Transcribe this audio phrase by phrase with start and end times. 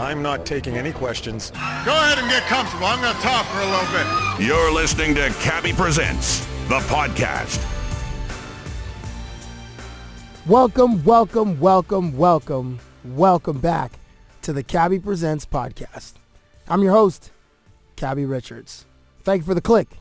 [0.00, 1.50] I'm not taking any questions.
[1.50, 2.86] Go ahead and get comfortable.
[2.86, 4.46] I'm going to talk for a little bit.
[4.46, 7.62] You're listening to Cabbie Presents, the podcast.
[10.46, 13.92] Welcome, welcome, welcome, welcome, welcome back
[14.40, 16.14] to the Cabbie Presents podcast.
[16.66, 17.30] I'm your host,
[17.96, 18.86] Cabbie Richards.
[19.22, 19.98] Thank you for the click.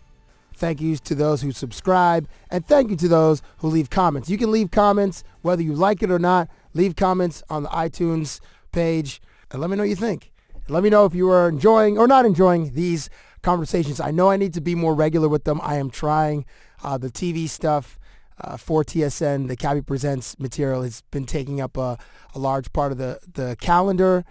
[0.55, 4.29] Thank you to those who subscribe, and thank you to those who leave comments.
[4.29, 6.47] You can leave comments whether you like it or not.
[6.73, 8.39] Leave comments on the iTunes
[8.71, 9.21] page
[9.51, 10.31] and let me know what you think.
[10.67, 13.09] Let me know if you are enjoying or not enjoying these
[13.41, 13.99] conversations.
[13.99, 15.59] I know I need to be more regular with them.
[15.63, 16.45] I am trying.
[16.83, 17.99] Uh, the TV stuff
[18.41, 21.97] uh, for TSN, the Cabbie Presents material has been taking up a,
[22.33, 24.23] a large part of the, the calendar,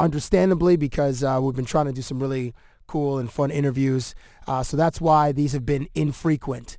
[0.00, 2.54] understandably, because uh, we've been trying to do some really
[2.86, 4.14] cool and fun interviews.
[4.46, 6.78] Uh, so that's why these have been infrequent.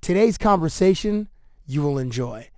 [0.00, 1.28] Today's conversation
[1.66, 2.48] you will enjoy.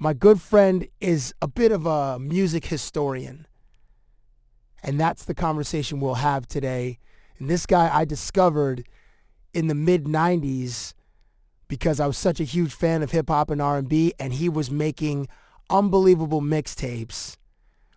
[0.00, 3.46] My good friend is a bit of a music historian.
[4.80, 6.98] And that's the conversation we'll have today.
[7.38, 8.86] And this guy I discovered
[9.52, 10.94] in the mid 90s
[11.66, 14.70] because I was such a huge fan of hip hop and R&B and he was
[14.70, 15.26] making
[15.68, 17.36] unbelievable mixtapes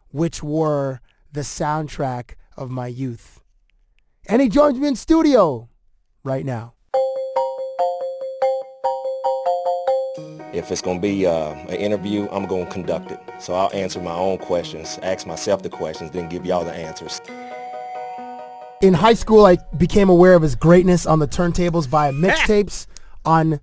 [0.10, 1.00] which were
[1.32, 3.42] the soundtrack of my youth.
[4.28, 5.70] And he joins me in studio
[6.24, 6.74] right now.
[10.62, 13.20] If it's going to be uh, an interview, I'm going to conduct it.
[13.40, 17.20] So I'll answer my own questions, ask myself the questions, then give y'all the answers.
[18.84, 22.86] In high school, I became aware of his greatness on the turntables via mixtapes
[23.26, 23.60] on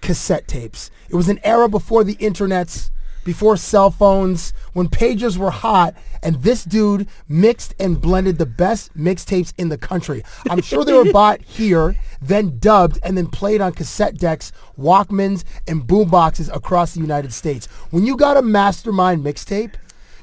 [0.00, 0.90] cassette tapes.
[1.08, 2.90] It was an era before the internets,
[3.24, 8.96] before cell phones, when pagers were hot, and this dude mixed and blended the best
[8.96, 10.22] mixtapes in the country.
[10.48, 15.44] I'm sure they were bought here, then dubbed, and then played on cassette decks, Walkmans,
[15.66, 17.66] and boomboxes across the United States.
[17.90, 19.74] When you got a Mastermind mixtape,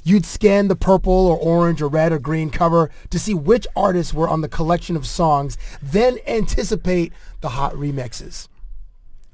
[0.03, 4.13] you'd scan the purple or orange or red or green cover to see which artists
[4.13, 8.47] were on the collection of songs, then anticipate the hot remixes.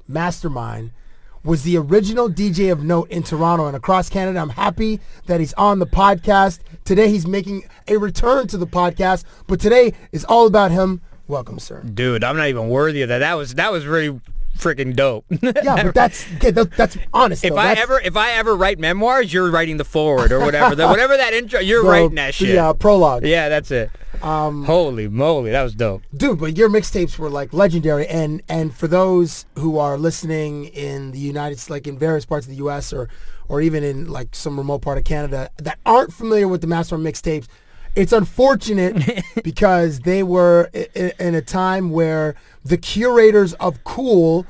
[0.08, 0.92] Mastermind
[1.46, 4.40] was the original DJ of note in Toronto and across Canada.
[4.40, 6.58] I'm happy that he's on the podcast.
[6.84, 11.00] Today he's making a return to the podcast, but today is all about him.
[11.28, 11.82] Welcome, sir.
[11.82, 13.18] Dude, I'm not even worthy of that.
[13.18, 14.20] That was that was really
[14.56, 15.24] freaking dope.
[15.42, 17.44] yeah, but that's okay, that, that's honest.
[17.44, 17.58] If though.
[17.58, 20.74] I That's ever if I ever write memoirs, you're writing the forward or whatever.
[20.74, 22.48] the, whatever that intro, you're the- writing that shit.
[22.48, 23.24] The uh, prologue.
[23.24, 23.90] Yeah, that's it.
[24.22, 26.02] Um, Holy moly, that was dope.
[26.16, 31.10] dude but your mixtapes were like legendary and and for those who are listening in
[31.12, 33.10] the united states like in various parts of the us or
[33.48, 36.96] or even in like some remote part of canada that aren't familiar with the master
[36.96, 37.46] mixtapes
[37.94, 42.34] it's unfortunate because they were in a time where
[42.68, 44.46] the curators of cool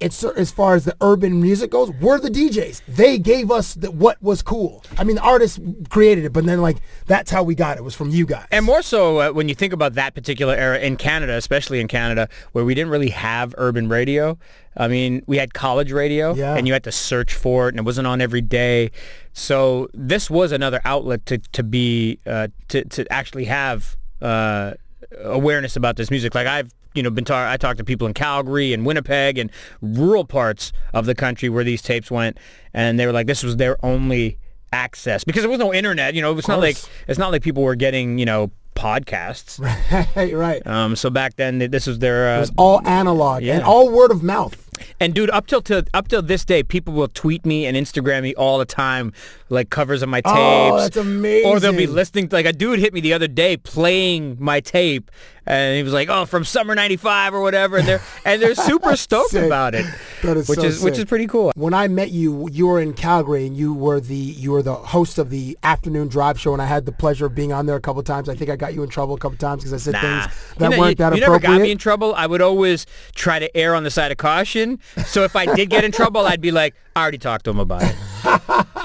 [0.00, 2.82] it's as far as the urban music goes, we're the DJs.
[2.86, 4.84] They gave us the, what was cool.
[4.96, 5.58] I mean, the artists
[5.88, 8.46] created it, but then like that's how we got it was from you guys.
[8.52, 11.88] And more so uh, when you think about that particular era in Canada, especially in
[11.88, 14.38] Canada, where we didn't really have urban radio.
[14.76, 16.54] I mean, we had college radio, Yeah.
[16.54, 18.92] and you had to search for it, and it wasn't on every day.
[19.32, 24.74] So this was another outlet to to be uh, to to actually have uh,
[25.24, 26.36] awareness about this music.
[26.36, 29.50] Like I've you know been talk- I talked to people in Calgary and Winnipeg and
[29.80, 32.36] rural parts of the country where these tapes went,
[32.74, 34.38] and they were like, this was their only
[34.72, 36.14] access because there was no internet.
[36.14, 36.76] You know, it's not like
[37.06, 39.58] it's not like people were getting you know podcasts.
[40.16, 40.66] right, right.
[40.66, 42.34] Um, so back then, this was their.
[42.34, 43.54] It Uh, was all analog Yeah.
[43.56, 44.64] and all word of mouth.
[45.00, 48.22] and dude, up till to, up till this day, people will tweet me and Instagram
[48.22, 49.12] me all the time,
[49.48, 50.36] like covers of my tapes.
[50.38, 51.50] Oh, that's amazing.
[51.50, 52.28] Or they'll be listening.
[52.28, 55.10] To, like a dude hit me the other day playing my tape,
[55.48, 58.94] and he was like, "Oh, from summer '95 or whatever," and they're and they're super
[58.96, 59.44] stoked Sick.
[59.46, 59.86] about it,
[60.22, 61.50] is which so is which is pretty cool.
[61.56, 64.74] When I met you, you were in Calgary and you were the you were the
[64.74, 67.76] host of the afternoon drive show, and I had the pleasure of being on there
[67.76, 68.28] a couple times.
[68.28, 70.00] I think I got you in trouble a couple times because I said Nah.
[70.28, 71.58] things You that know, weren't you, that you never appropriate.
[71.58, 72.14] got me in trouble.
[72.14, 72.84] I would always
[73.14, 74.78] try to err on the side of caution.
[75.06, 77.58] So if I did get in trouble, I'd be like, I already talked to him
[77.60, 77.96] about it.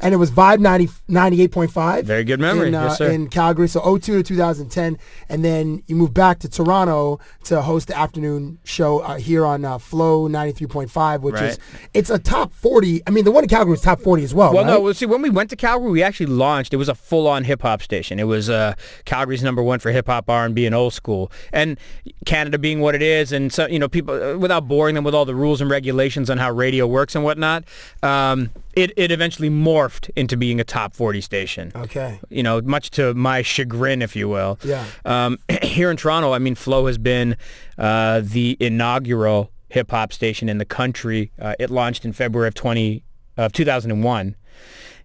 [0.00, 2.04] and it was Vibe 90, 98.5.
[2.04, 2.68] Very good memory.
[2.68, 3.10] In, uh, Yes, sir.
[3.10, 4.98] in Calgary, so 02 to 2010,
[5.28, 9.64] and then you moved back to Toronto to host the afternoon show uh, here on
[9.64, 11.58] uh, Flow 93.5, which is
[11.94, 13.02] it's a top 40.
[13.06, 14.52] I mean, the one in Calgary was top 40 as well.
[14.52, 14.70] Well, right?
[14.72, 14.80] no.
[14.80, 16.72] well, See, when we went to Calgary, we actually launched.
[16.72, 18.18] It was a full-on hip hop station.
[18.18, 18.74] It was uh,
[19.04, 21.30] Calgary's number one for hip hop, R and B, and old school.
[21.52, 21.78] And
[22.26, 25.14] Canada being what it is, and so you know, people uh, without boring them with
[25.14, 27.64] all the rules and regulations on how radio works and whatnot,
[28.02, 31.72] um, it it eventually morphed into being a top 40 station.
[31.74, 32.20] Okay.
[32.28, 34.58] You know, much to my chagrin, if you will.
[34.64, 34.84] Yeah.
[35.04, 37.36] Um, here in Toronto, I mean, Flow has been
[37.78, 41.32] uh, the inaugural hip hop station in the country.
[41.38, 43.02] Uh, it launched in February of 20
[43.36, 44.36] of 2001,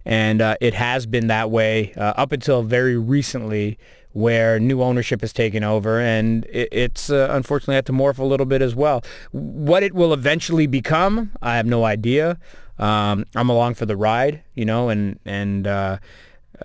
[0.05, 3.77] and uh, it has been that way uh, up until very recently,
[4.13, 8.23] where new ownership has taken over, and it, it's uh, unfortunately had to morph a
[8.23, 9.03] little bit as well.
[9.31, 12.37] What it will eventually become, I have no idea.
[12.77, 15.67] Um, I'm along for the ride, you know, and and.
[15.67, 15.97] Uh,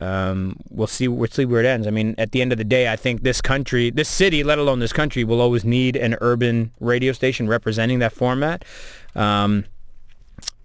[0.00, 1.08] um, we'll see.
[1.08, 1.86] We'll see where it ends.
[1.86, 4.58] I mean, at the end of the day, I think this country, this city, let
[4.58, 8.64] alone this country, will always need an urban radio station representing that format.
[9.16, 9.64] Um,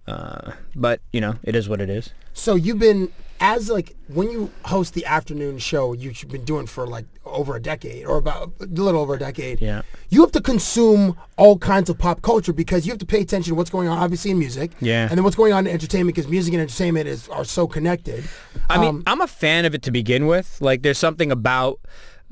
[0.08, 2.12] uh, but you know, it is what it is.
[2.34, 3.12] So you've been
[3.42, 7.62] as like when you host the afternoon show, you've been doing for like over a
[7.62, 9.62] decade or about a little over a decade.
[9.62, 9.82] Yeah.
[10.10, 13.52] You have to consume all kinds of pop culture because you have to pay attention
[13.52, 14.72] to what's going on, obviously in music.
[14.80, 15.08] Yeah.
[15.10, 18.24] And then what's going on in entertainment because music and entertainment is are so connected.
[18.70, 20.58] I mean, Um, I'm a fan of it to begin with.
[20.62, 21.80] Like, there's something about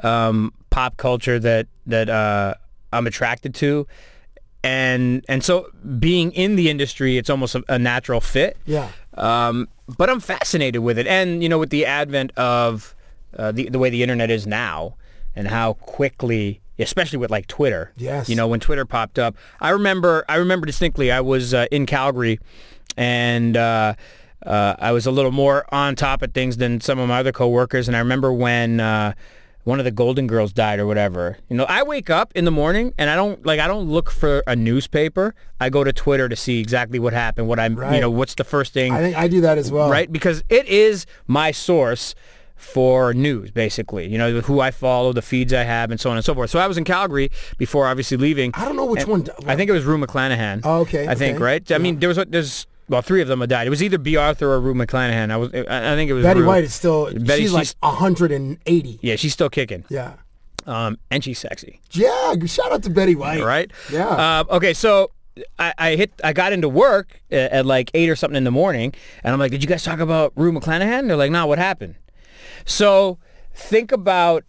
[0.03, 2.53] um, pop culture that that uh,
[2.93, 3.87] I'm attracted to,
[4.63, 5.68] and and so
[6.00, 8.57] being in the industry, it's almost a, a natural fit.
[8.65, 8.89] Yeah.
[9.15, 9.68] Um,
[9.98, 12.95] but I'm fascinated with it, and you know, with the advent of
[13.38, 14.95] uh, the the way the internet is now,
[15.36, 17.92] and how quickly, especially with like Twitter.
[17.98, 18.30] Yes.
[18.30, 21.12] You know, when Twitter popped up, I remember I remember distinctly.
[21.12, 22.39] I was uh, in Calgary,
[22.98, 23.57] and.
[23.57, 23.95] Uh,
[24.45, 27.31] uh, I was a little more on top of things than some of my other
[27.31, 29.13] coworkers, and I remember when uh,
[29.63, 31.38] one of the Golden Girls died or whatever.
[31.50, 34.12] You know, I wake up in the morning and I don't like I don't look
[34.12, 35.33] for a newspaper.
[35.60, 38.44] I go to Twitter to see exactly what happened, what I'm, you know, what's the
[38.44, 39.89] first thing I think I do that as well.
[39.89, 40.12] right?
[40.12, 42.15] Because it is my source
[42.56, 44.07] for news, basically.
[44.07, 46.50] You know, who I follow, the feeds I have, and so on and so forth.
[46.50, 48.51] So I was in Calgary before obviously leaving.
[48.54, 49.27] I don't know which one.
[49.45, 50.62] I think it was Rue McClanahan.
[50.63, 51.44] Oh, okay, I think okay.
[51.44, 51.71] right.
[51.71, 53.68] I mean, there was there's well three of them had died.
[53.68, 55.31] It was either Bea Arthur or Rue McClanahan.
[55.31, 56.47] I was I think it was Betty Rue.
[56.47, 59.00] White is still Betty, she's like she's- 180.
[59.01, 59.85] Yeah, she's still kicking.
[59.89, 60.13] Yeah.
[60.65, 61.81] Um, and she's sexy.
[61.91, 63.41] Yeah, shout out to Betty White.
[63.44, 63.69] right?
[63.91, 64.07] Yeah.
[64.07, 65.12] Uh, okay, so
[65.59, 68.51] I, I hit, I got into work at, at like eight or something in the
[68.51, 68.94] morning,
[69.25, 71.95] and I'm like, "Did you guys talk about Rue McClanahan?" They're like, "No, what happened?"
[72.65, 73.18] So
[73.53, 74.45] think about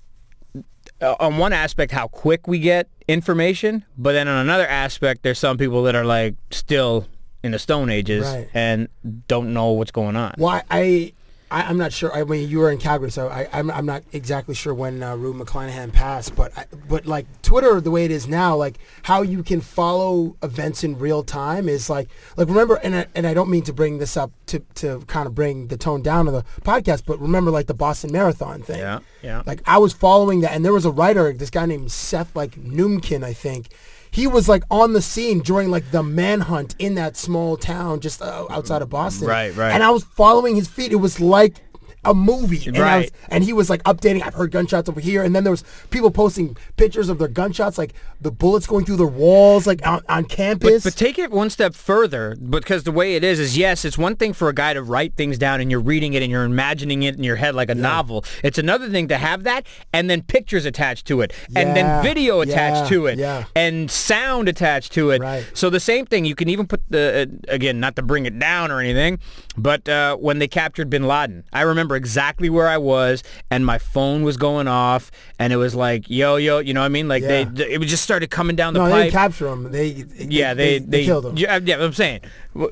[1.01, 5.39] uh, on one aspect how quick we get information, but then on another aspect, there's
[5.39, 7.07] some people that are like still
[7.45, 8.49] in the Stone Ages Right.
[8.55, 8.89] and
[9.29, 10.35] don't know what's going on.
[10.39, 11.13] Well, I, I
[11.51, 12.13] I'm not sure.
[12.13, 15.15] I mean, you were in Calgary, so I, I'm, I'm not exactly sure when uh,
[15.15, 16.35] Rue McClanahan passed.
[16.35, 20.37] But I, but like Twitter, the way it is now, like how you can follow
[20.43, 23.73] events in real time is like like remember, and I, and I don't mean to
[23.73, 27.21] bring this up to to kind of bring the tone down of the podcast, but
[27.21, 28.79] remember like the Boston Marathon thing.
[28.79, 29.43] Yeah, yeah.
[29.47, 32.53] Like I was following that, and there was a writer, this guy named Seth like
[32.57, 33.69] Mnookin, I think.
[34.15, 38.23] He was like on the scene during like the manhunt in that small town just
[38.23, 39.27] uh, outside of Boston.
[39.27, 39.73] Right, right.
[39.73, 40.93] And I was following his feet.
[40.93, 41.57] It was like
[42.05, 42.63] a movie.
[42.67, 43.13] And, I was- Right.
[43.29, 44.23] and he was like updating.
[44.25, 47.79] I've heard gunshots over here, and then there was people posting pictures of their gunshots,
[47.79, 50.85] like the bullets going through their walls, like on, on campus.
[50.85, 54.17] but take it one step further because the way it is is yes, it's one
[54.17, 57.03] thing for a guy to write things down and you're reading it and you're imagining
[57.03, 58.25] it in your head like a novel.
[58.43, 62.03] It's another thing to have that and then pictures attached to it and Yeah, then
[62.03, 63.45] video attached yeah, to it yeah.
[63.55, 65.21] and sound attached to it.
[65.21, 65.45] Right.
[65.55, 66.25] So the same thing.
[66.25, 69.19] You can even put the uh, again not to bring it down or anything,
[69.57, 73.79] but uh, when they captured Bin Laden, I remember exactly where I was and my
[73.79, 77.09] phone was going off and it was like yo yo, you know what I mean?
[77.09, 77.45] Like Yeah.
[77.45, 79.03] they it just started coming down the no, they pipe.
[79.05, 79.71] didn't capture him.
[79.71, 81.37] They, they Yeah, they they, killed him.
[81.37, 82.21] Yeah, yeah, I'm saying,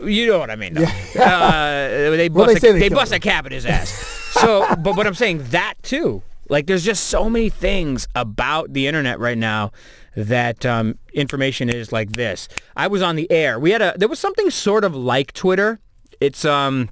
[0.05, 0.75] you know what I mean.
[0.75, 0.85] though.
[0.85, 3.91] Uh, they Well, they a, they they bust a cap in his ass.
[4.33, 6.23] so, but but I'm saying that too.
[6.49, 9.71] Like, there's just so many things about the internet right now
[10.17, 12.47] that um, information is like this.
[12.77, 13.59] I was on the air.
[13.59, 15.81] We had a there was something sort of like Twitter.
[16.21, 16.91] It's um.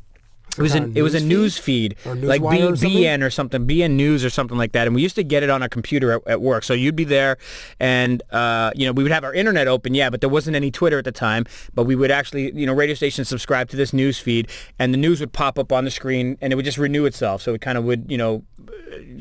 [0.61, 1.97] It was an it was a news news feed?
[2.05, 2.73] Or like B, or?
[2.73, 4.87] BN or something, BN News or something like that.
[4.87, 6.65] And we used to get it on our computer at, at work.
[6.65, 7.39] So you'd be there,
[7.79, 10.71] and uh, you know we would have our internet open, yeah, but there wasn't any
[10.71, 11.45] Twitter at the time.
[11.75, 14.49] But we would actually, you know, radio stations subscribe to this news feed,
[14.79, 17.43] and the news would pop up on the screen, and it would just renew itself.
[17.43, 18.45] So it kind of would, you know,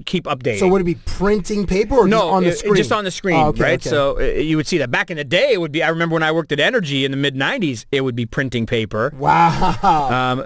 [0.06, 0.60] keep updating.
[0.60, 2.76] So would it be printing paper or no, just on the screen?
[2.76, 3.74] just on the screen, Oh, okay, right?
[3.80, 3.90] okay.
[3.90, 4.92] So uh, you would see that.
[4.92, 5.82] Back in the day, it would be.
[5.84, 8.66] I remember when I worked at Energy in the mid '90s, it would be printing
[8.66, 9.14] paper.
[9.18, 9.78] wow.
[10.12, 10.46] Um,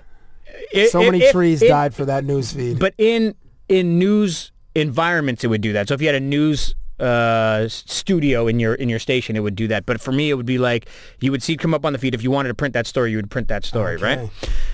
[0.71, 2.79] It- so many it- trees it- died for that news feed.
[2.79, 3.35] But in
[3.69, 5.87] in news environments, it would do that.
[5.87, 9.55] So if you had a news uh, studio in your in your station, it would
[9.55, 9.85] do that.
[9.85, 10.87] But for me, it would be like
[11.21, 12.13] you would see it come up on the feed.
[12.13, 14.29] If you wanted to print that story, you would print that story, right?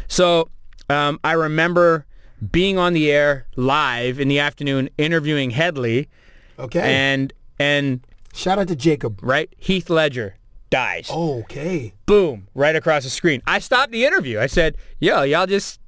[0.08, 0.50] So
[0.90, 2.06] um, I remember
[2.52, 6.08] being on the air live in the afternoon interviewing Headley,
[6.58, 6.82] okay.
[6.82, 8.02] and and
[8.34, 9.20] Shout out to Jacob.
[9.24, 10.36] right Heath Ledger
[10.70, 11.10] dies.
[11.10, 11.94] Okay.
[12.06, 13.42] Boom, right across the screen.
[13.46, 14.40] I stopped the interview.
[14.40, 15.80] I said, "Yo, y'all just."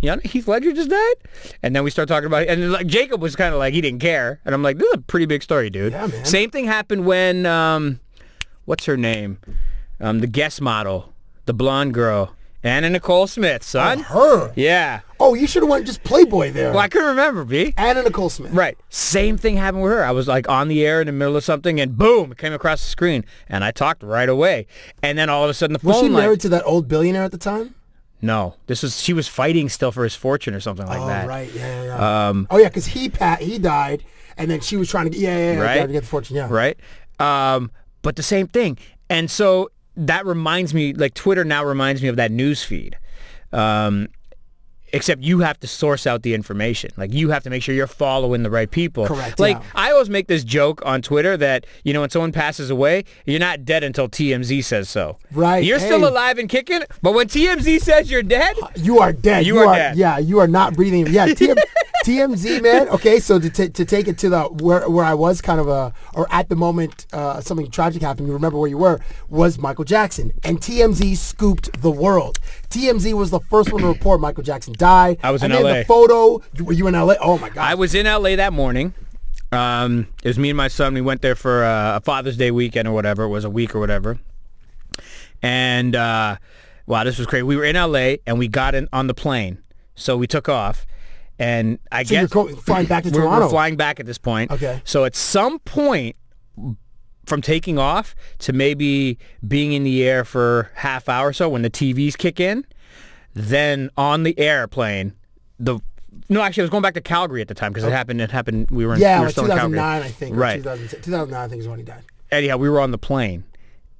[0.00, 1.14] You know, Heath Ledger just died,
[1.62, 2.50] and then we start talking about it.
[2.50, 4.94] And like Jacob was kind of like he didn't care, and I'm like, this is
[4.96, 5.92] a pretty big story, dude.
[5.92, 6.24] Yeah, man.
[6.26, 8.00] Same thing happened when, um,
[8.66, 9.38] what's her name,
[10.00, 11.14] um, the Guess model,
[11.46, 12.34] the blonde girl,
[12.64, 14.00] Anna Nicole Smith, son.
[14.00, 14.52] Her.
[14.56, 15.00] Yeah.
[15.20, 16.70] Oh, you should have went just Playboy there.
[16.70, 17.74] Well, I couldn't remember, B.
[17.76, 18.52] Anna Nicole Smith.
[18.52, 18.76] Right.
[18.88, 20.02] Same thing happened with her.
[20.02, 22.54] I was like on the air in the middle of something, and boom, it came
[22.54, 24.66] across the screen, and I talked right away.
[25.02, 25.88] And then all of a sudden, the phone.
[25.88, 27.74] Was she line- married to that old billionaire at the time?
[28.22, 31.28] No, this was she was fighting still for his fortune or something like oh, that.
[31.28, 31.52] right.
[31.54, 32.28] Yeah, yeah, yeah.
[32.28, 34.02] Um, oh, yeah, because he pat he died,
[34.38, 35.86] and then she was trying to get yeah, yeah, yeah, Right.
[35.86, 36.36] to get the fortune.
[36.36, 36.48] Yeah.
[36.50, 36.78] Right.
[37.20, 38.78] Um, but the same thing,
[39.10, 42.96] and so that reminds me, like Twitter now reminds me of that news feed.
[43.52, 44.08] Um,
[44.94, 46.90] except you have to source out the information.
[46.96, 49.06] Like you have to make sure you're following the right people.
[49.06, 49.64] Correct, Like yeah.
[49.74, 53.40] I always make this joke on Twitter that you know when someone passes away, you're
[53.40, 55.18] not dead until TMZ says so.
[55.32, 59.44] Right, You're still alive and kicking, but when TMZ says you're dead, You are dead.
[59.46, 59.96] You are dead.
[59.96, 61.06] Yeah, you are not breathing.
[61.08, 61.56] Yeah, TM,
[62.04, 62.88] TMZ, man.
[62.90, 65.68] Okay, so to, t- to take it to the where where I was kind of
[65.68, 68.26] a or at the moment uh, something tragic happened.
[68.26, 72.38] You remember where you were was Michael Jackson, and TMZ scooped the world.
[72.68, 75.18] TMZ was the first one to report Michael Jackson died.
[75.22, 75.62] I was in LA.
[75.62, 76.42] The photo.
[76.52, 77.14] You, were you in LA?
[77.22, 77.62] Oh my god.
[77.70, 78.92] I was in LA that morning.
[79.50, 80.92] Um, it was me and my son.
[80.92, 83.22] We went there for uh, a Father's Day weekend or whatever.
[83.22, 84.18] It was a week or whatever.
[85.42, 86.36] And uh,
[86.86, 87.44] wow, this was crazy.
[87.44, 89.62] We were in LA and we got in on the plane,
[89.94, 90.84] so we took off.
[91.38, 94.52] And I So you're guess flying back to we're, we're flying back at this point.
[94.52, 94.80] Okay.
[94.84, 96.16] So at some point
[97.26, 101.62] from taking off to maybe being in the air for half hour or so when
[101.62, 102.64] the TVs kick in,
[103.32, 105.14] then on the airplane,
[105.58, 105.80] the
[106.28, 108.20] no, actually, I was going back to Calgary at the time because it happened.
[108.20, 108.70] It happened.
[108.70, 109.78] We were in, yeah, we were like still in Calgary.
[109.78, 110.36] 2009, I think.
[110.36, 110.56] Right.
[110.62, 112.02] 2010 2009, I think is when he died.
[112.30, 113.44] Anyhow, we were on the plane,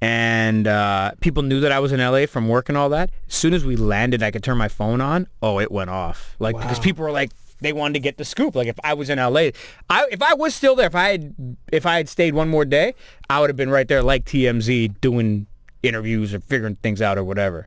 [0.04, 3.08] and uh, people knew that I was in LA from work and all that.
[3.26, 5.28] As soon as we landed, I could turn my phone on.
[5.42, 6.36] Oh, it went off.
[6.38, 7.30] Like because people were like,
[7.60, 8.54] they wanted to get the scoop.
[8.54, 9.50] Like if I was in LA,
[9.88, 12.66] I if I was still there, if I had if I had stayed one more
[12.66, 12.94] day,
[13.30, 15.46] I would have been right there like TMZ doing
[15.82, 17.66] interviews or figuring things out or whatever.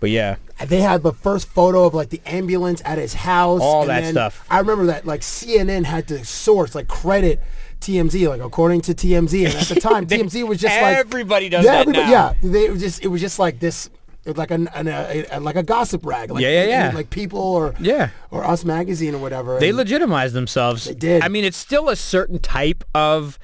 [0.00, 3.60] But yeah, They had the first photo of like the ambulance at his house.
[3.60, 4.46] All that stuff.
[4.48, 7.42] I remember that like CNN had to source like credit
[7.80, 11.48] TMZ like according to TMZ and at the time They- TMZ was just like everybody
[11.48, 12.34] does yeah, that everybody- now.
[12.42, 13.90] Yeah, they just it was just like this.
[14.26, 16.30] Like an, an a, a- like a gossip rag.
[16.30, 16.90] Like, Yeah, yeah, yeah.
[16.94, 18.10] Like people or Yeah.
[18.30, 19.58] or Us Magazine or whatever.
[19.58, 20.84] They legitimized themselves.
[20.84, 21.22] They did.
[21.22, 23.38] I mean, it's still a certain type of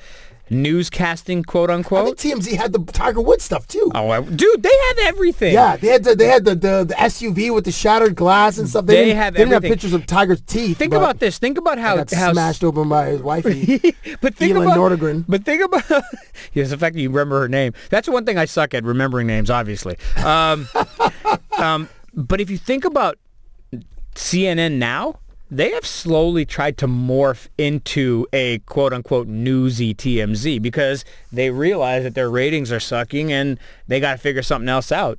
[0.51, 2.03] newscasting, quote unquote.
[2.03, 3.91] I think TMZ had the Tiger Woods stuff too.
[3.95, 5.55] Oh, I- dude, they had everything.
[5.55, 8.69] Yeah, they had the, they had the, the, the SUV with the shattered glass and
[8.69, 8.87] stuff.
[8.87, 10.77] They, They didn't, have they didn't have pictures of Tiger's teeth.
[10.79, 11.39] Think about this.
[11.39, 13.45] Think about how got how smashed open by his wife.
[14.21, 15.25] but think Elin about Nordegren.
[15.29, 15.85] But think about
[16.53, 17.73] yes, the fact that you remember her name.
[17.91, 19.97] That's one thing I suck at remembering names, obviously.
[20.17, 20.69] Um,
[21.59, 23.19] um, but if you think about
[24.15, 25.19] CNN now,
[25.57, 32.03] they have slowly tried to morph into a quote unquote newsy TMZ because they realize
[32.03, 35.19] that their ratings are sucking and they got to figure something else out.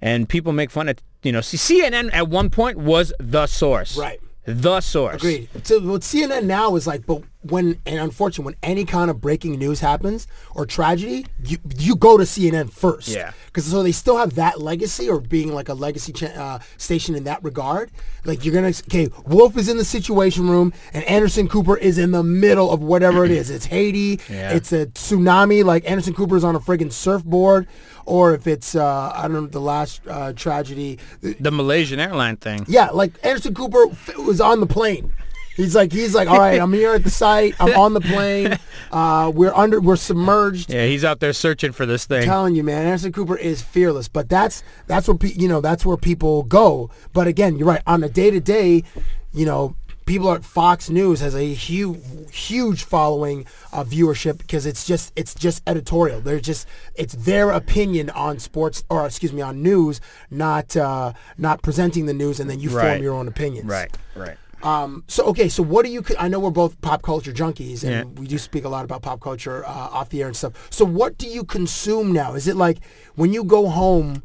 [0.00, 1.40] And people make fun of you know.
[1.40, 3.96] See, CNN at one point was the source.
[3.96, 4.20] Right.
[4.46, 5.16] The source.
[5.16, 5.48] Agreed.
[5.64, 9.58] So what CNN now is like, but when and unfortunately, when any kind of breaking
[9.58, 13.08] news happens or tragedy, you you go to CNN first.
[13.08, 13.32] Yeah.
[13.46, 17.14] Because so they still have that legacy or being like a legacy cha- uh, station
[17.14, 17.90] in that regard.
[18.24, 22.10] Like you're gonna okay, Wolf is in the Situation Room and Anderson Cooper is in
[22.10, 23.50] the middle of whatever it is.
[23.50, 24.20] It's Haiti.
[24.30, 24.52] Yeah.
[24.54, 25.64] It's a tsunami.
[25.64, 27.66] Like Anderson Cooper is on a friggin' surfboard.
[28.06, 32.66] Or if it's uh, I don't know the last uh, tragedy, The Malaysian airline thing.
[32.68, 35.12] yeah, like Anderson Cooper f- was on the plane.
[35.54, 37.54] He's like, he's like, all right, I'm here at the site.
[37.60, 38.58] I'm on the plane.
[38.92, 40.72] Uh, we're under, we're submerged.
[40.72, 42.22] Yeah, he's out there searching for this thing.
[42.22, 44.06] telling you, man, Anderson Cooper is fearless.
[44.06, 46.90] But that's that's where pe- you know that's where people go.
[47.12, 47.82] But again, you're right.
[47.88, 48.84] On a day to day,
[49.32, 49.74] you know,
[50.06, 51.98] people at Fox News has a huge
[52.32, 56.20] huge following of viewership because it's just it's just editorial.
[56.20, 61.62] They're just it's their opinion on sports or excuse me on news, not uh, not
[61.62, 62.90] presenting the news, and then you Right.
[62.92, 63.66] form your own opinions.
[63.66, 64.36] Right, right.
[64.64, 66.02] Um, so okay, so what do you?
[66.18, 68.04] I know we're both pop culture junkies, and Yeah.
[68.20, 70.54] we do speak a lot about pop culture uh, off the air and stuff.
[70.70, 72.32] So what do you consume now?
[72.34, 72.78] Is it like
[73.14, 74.22] when you go home?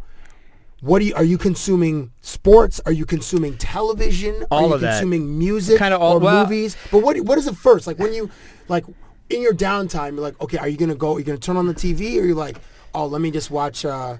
[0.81, 2.79] what do you, are you consuming sports?
[2.85, 4.45] Are you consuming television?
[4.49, 4.91] All are you of that.
[4.93, 6.77] consuming music Kinda all- or well- movies?
[6.89, 7.85] But what what is it first?
[7.85, 8.29] Like when you
[8.69, 8.85] like
[9.29, 11.15] in your downtime, you're like, okay, are you gonna go?
[11.15, 12.59] Are you gonna turn on the TV, or you're like,
[12.93, 13.83] oh, let me just watch.
[13.83, 14.15] Uh,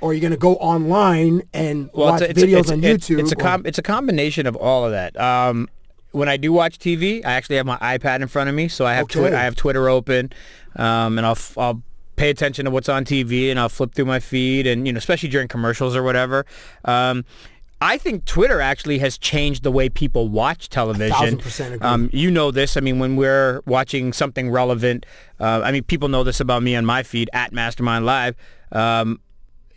[0.00, 3.20] or are you gonna go online and watch videos on it's- YouTube?
[3.20, 5.18] It's a or- com- it's a combination of all of that.
[5.20, 5.68] Um,
[6.12, 8.86] when I do watch TV, I actually have my iPad in front of me, so
[8.86, 9.34] I have Okay.
[9.34, 10.32] I have Twitter open,
[10.76, 11.82] um, and I'll f- I'll
[12.16, 14.98] pay attention to what's on TV, and I'll flip through my feed, and you know,
[14.98, 16.46] especially during commercials or whatever.
[16.84, 17.24] Um,
[17.80, 21.12] I think Twitter actually has changed the way people watch television.
[21.16, 21.86] thousand percent agree.
[21.86, 22.76] Um, you know this.
[22.76, 25.04] I mean, when we're watching something relevant,
[25.40, 28.36] uh, I mean, people know this about me on my feed at Mastermind Live.
[28.70, 29.18] Um,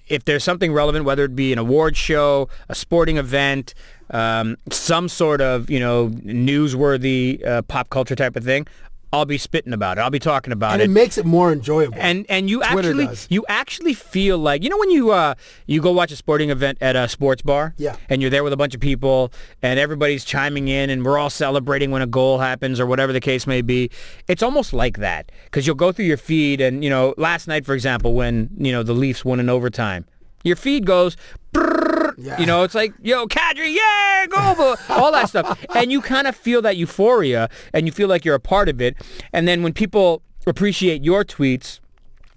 [0.08, 3.74] if there's something relevant, whether it be an award show, a sporting event,
[4.12, 8.68] um, some sort of you know newsworthy uh, pop culture type of thing,
[9.14, 10.02] I'll be spitting about it.
[10.02, 10.86] I'll be talking about and it.
[10.86, 11.98] it makes it more enjoyable.
[12.00, 13.28] and and you Twitter actually does.
[13.30, 15.34] you actually feel like you know when you uh
[15.66, 17.96] you go watch a sporting event at a sports bar Yeah.
[18.10, 21.30] and you're there with a bunch of people and everybody's chiming in and we're all
[21.30, 23.90] celebrating when a goal happens or whatever the case may be
[24.28, 27.66] it's almost like that because you'll go through your feed and you know last night
[27.66, 30.06] for example when you know the Leafs won in overtime
[30.44, 31.16] your feed goes
[32.20, 32.40] Yeah.
[32.40, 36.36] you know it's like yo Kadri yeah go all that stuff and you kind of
[36.36, 38.96] feel that euphoria and you feel like you're a part of it
[39.34, 41.80] and then when people appreciate your tweets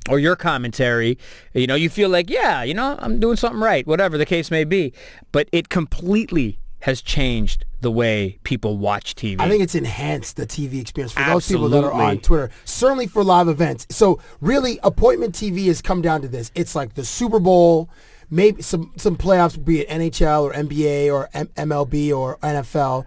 [0.09, 1.17] or your commentary,
[1.53, 4.51] you know, you feel like, yeah, you know, I'm doing something right, whatever the case
[4.51, 4.93] may be.
[5.31, 9.41] But it completely has changed the way people watch TV.
[9.41, 12.51] I think it's enhanced the TV experience for those people that are on Twitter.
[12.65, 13.87] Certainly for live events.
[13.91, 16.51] So really, appointment TV has come down to this.
[16.55, 17.89] It's like the Super Bowl,
[18.31, 23.07] maybe some some playoffs, be it NHL or NBA or M- MLB or NFL.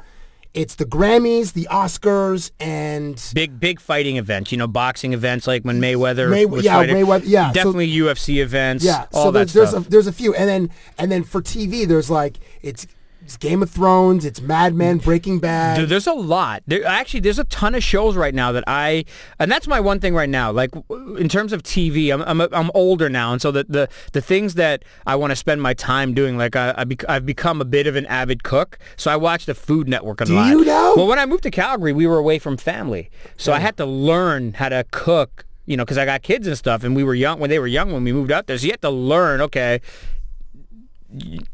[0.53, 5.63] It's the Grammys, the Oscars, and big, big fighting events, you know, boxing events like
[5.63, 6.96] when Mayweather May- was yeah, fighting.
[6.96, 9.08] Mayweather- yeah, so- Definitely UFC events, yeah.
[9.13, 11.88] all so that there's there's a, there's a few, and then and then for TV,
[11.88, 12.86] there's like it's,
[13.24, 15.77] it's Game of Thrones, it's Mad Men, Breaking Bad.
[15.77, 16.62] Dude, there's a lot.
[16.68, 19.06] There actually there's a ton of shows right now that I
[19.39, 20.51] and that's my one thing right now.
[20.51, 20.72] Like
[21.18, 24.56] in terms of TV, I'm I'm, I'm older now, and so the the, the things
[24.56, 27.65] that I want to spend my time doing, like I, I bec- I've become a
[27.65, 30.50] bit of an avid cook, so I watch the Food Network a Do lot.
[30.50, 30.96] you now?
[30.96, 33.86] Well, when I moved to Calgary, we were away from family, so I had to
[33.86, 35.46] learn how to cook.
[35.66, 37.68] You know, because I got kids and stuff, and we were young when they were
[37.68, 38.57] young when we moved out there.
[38.57, 39.40] So you had to learn.
[39.40, 39.79] Okay,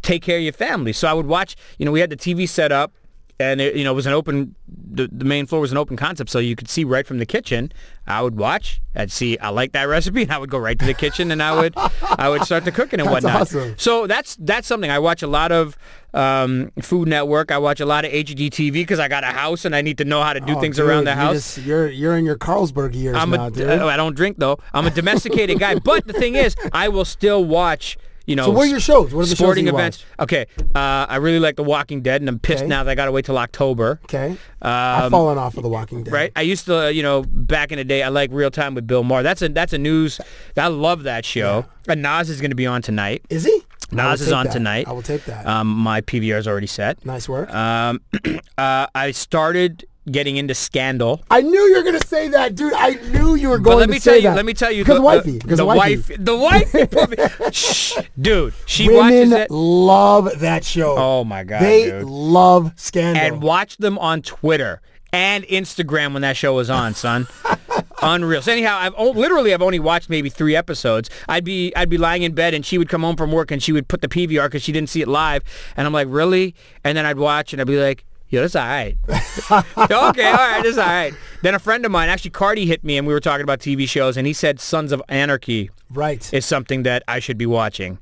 [0.02, 0.94] take care of your family.
[0.94, 2.94] So I would watch, you know, we had the TV set up
[3.42, 5.96] and it, you know, it was an open, the, the main floor was an open
[5.96, 6.30] concept.
[6.30, 7.72] So you could see right from the kitchen.
[8.06, 10.86] I would watch, I'd see, I like that recipe and I would go right to
[10.86, 11.74] the kitchen and I would,
[12.18, 13.42] I would start the cooking and That's whatnot.
[13.44, 13.76] awesome.
[13.78, 15.78] So that's, that's something I watch a lot of,
[16.14, 17.52] um, Food Network.
[17.52, 20.06] I watch a lot of HGTV because I got a house and I need to
[20.06, 21.56] know how to do Oh, things dude, around the house.
[21.56, 23.70] just- you're you're in your Carlsberg years I'm now, a, dude.
[23.70, 24.58] I don't drink though.
[24.74, 25.76] I'm a domesticated guy.
[25.80, 27.98] But the thing is, I will still watch.
[28.30, 29.12] You know, So what are your shows?
[29.12, 30.06] What are the sporting you events?
[30.20, 32.68] Okay, uh, I really like The Walking Dead, and I'm pissed Okay.
[32.70, 34.00] now that I got to wait till October.
[34.04, 34.38] okay.
[34.62, 36.14] I've Um, fallen off of The Walking Dead.
[36.14, 38.86] Right, I used to, you know, back in the day, I like Real Time with
[38.86, 39.24] Bill Maher.
[39.24, 40.22] That's a that's a news.
[40.56, 41.66] I love that show.
[41.88, 43.24] And Nas is going to be on tonight.
[43.32, 43.64] Is he?
[43.92, 44.54] Nas is on that.
[44.54, 44.88] tonight.
[44.88, 45.48] I will take that.
[45.48, 47.04] Um, my PVR is already set.
[47.04, 47.52] nice work.
[47.52, 48.00] Um,
[48.60, 51.24] uh, I started getting into Scandal.
[51.32, 52.74] I knew you were gonna say that, dude.
[52.74, 53.64] I knew you were going to say that.
[53.64, 54.22] But going let to me say tell you.
[54.30, 54.36] that.
[54.36, 54.84] Let me tell you.
[54.84, 55.32] Because the, wifey.
[55.32, 55.96] the, Because the wifey.
[55.98, 56.12] wife.
[56.20, 57.10] The wifey put
[57.46, 57.52] me.
[57.52, 58.54] Shh, dude.
[58.66, 59.52] She watches Women it.
[59.52, 60.96] love that show.
[60.98, 62.04] Oh my god, they dude.
[62.04, 63.22] love Scandal.
[63.24, 67.28] and watch them on Twitter and Instagram when that show was on, son.
[68.02, 68.42] Unreal.
[68.42, 71.10] So anyhow, I've o- literally I've only watched maybe three episodes.
[71.28, 73.62] I'd be I'd be lying in bed and she would come home from work and
[73.62, 75.44] she would put the PVR because she didn't see it live,
[75.76, 76.56] and I'm like, really?
[76.84, 78.06] And then I'd watch and I'd be like.
[78.30, 78.96] Yo, that's all right.
[79.10, 81.14] okay, all right, that's all right.
[81.42, 83.90] Then a friend of mine, actually Cardi hit me and we were talking about TV
[83.90, 86.32] shows and he said Sons of Anarchy right.
[86.34, 87.98] is something that I should be watching.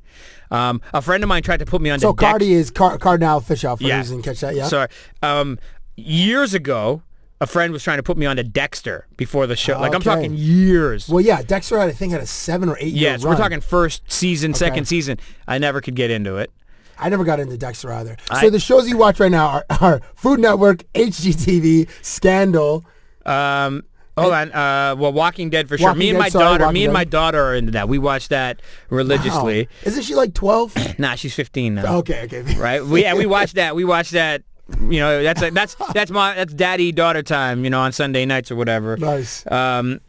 [0.51, 2.71] Um, a friend of mine tried to put me on so the Dex- Cardi is
[2.71, 4.01] Car- Cardinal Offishall for yeah.
[4.03, 4.55] didn't catch that.
[4.55, 4.67] Yeah.
[4.67, 4.87] Sorry.
[5.21, 5.59] Um,
[5.95, 7.03] years ago,
[7.39, 9.79] a friend was trying to put me onto Dexter before the show.
[9.79, 11.07] Like I'm talking years.
[11.07, 11.41] Well, yeah.
[11.41, 14.51] Dexter, had, I think, had a seven or eight year yes, we're talking first season,
[14.51, 14.57] Okay.
[14.57, 15.19] second season.
[15.47, 16.51] I never could get into it.
[16.99, 18.17] I never got into Dexter either.
[18.29, 22.85] I- so the shows you watch right now are, are Food Network, HGTV, Scandal.
[23.25, 23.83] Um,
[24.17, 24.51] hold on.
[24.51, 25.87] Uh, well, Walking Dead for sure.
[25.89, 26.63] Walking me and Dead, my sorry, daughter.
[26.65, 26.93] Walking me and Dead.
[26.93, 27.89] my daughter are into that.
[27.89, 29.63] We watch that religiously.
[29.63, 29.87] Wow.
[29.91, 30.75] Isn't she like 12?
[30.99, 31.97] Nah, she's 15 now.
[31.97, 32.55] okay, okay.
[32.57, 32.83] Right?
[32.83, 33.75] We yeah, we watch that.
[33.75, 34.43] We watch that.
[34.81, 37.63] You know, that's a, that's that's my that's daddy daughter time.
[37.63, 38.97] You know, on Sunday nights or whatever.
[38.97, 39.49] Nice.
[39.51, 40.01] Um,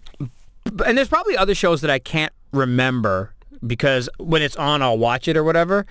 [0.85, 3.35] and there's probably other shows that I can't remember
[3.66, 5.87] because when it's on, I'll watch it or whatever.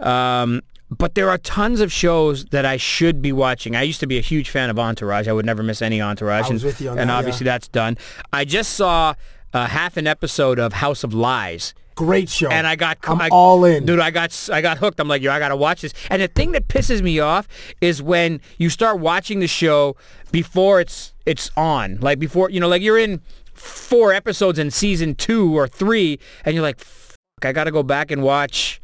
[0.00, 3.76] Um, but there are tons of shows that I should be watching.
[3.76, 5.28] I used to be a huge fan of Entourage.
[5.28, 6.46] I would never miss any Entourage.
[6.46, 7.52] I was and, with you on and that, obviously yeah.
[7.52, 7.98] that's done.
[8.32, 9.14] I just saw
[9.52, 11.74] uh, half an episode of House of Lies.
[11.94, 12.48] Great show.
[12.48, 13.84] and I got I'm I- all in.
[13.84, 13.98] dude.
[13.98, 15.00] I got I got hooked.
[15.00, 15.92] I'm like, yo, I gotta watch this.
[16.10, 17.48] And the thing that pisses me off
[17.80, 19.96] is when you start watching the show
[20.30, 23.20] before it's it's on, like before you know, like you're in
[23.52, 28.12] four episodes in season two or three, and you're like, Fuck, I gotta go back
[28.12, 28.80] and watch.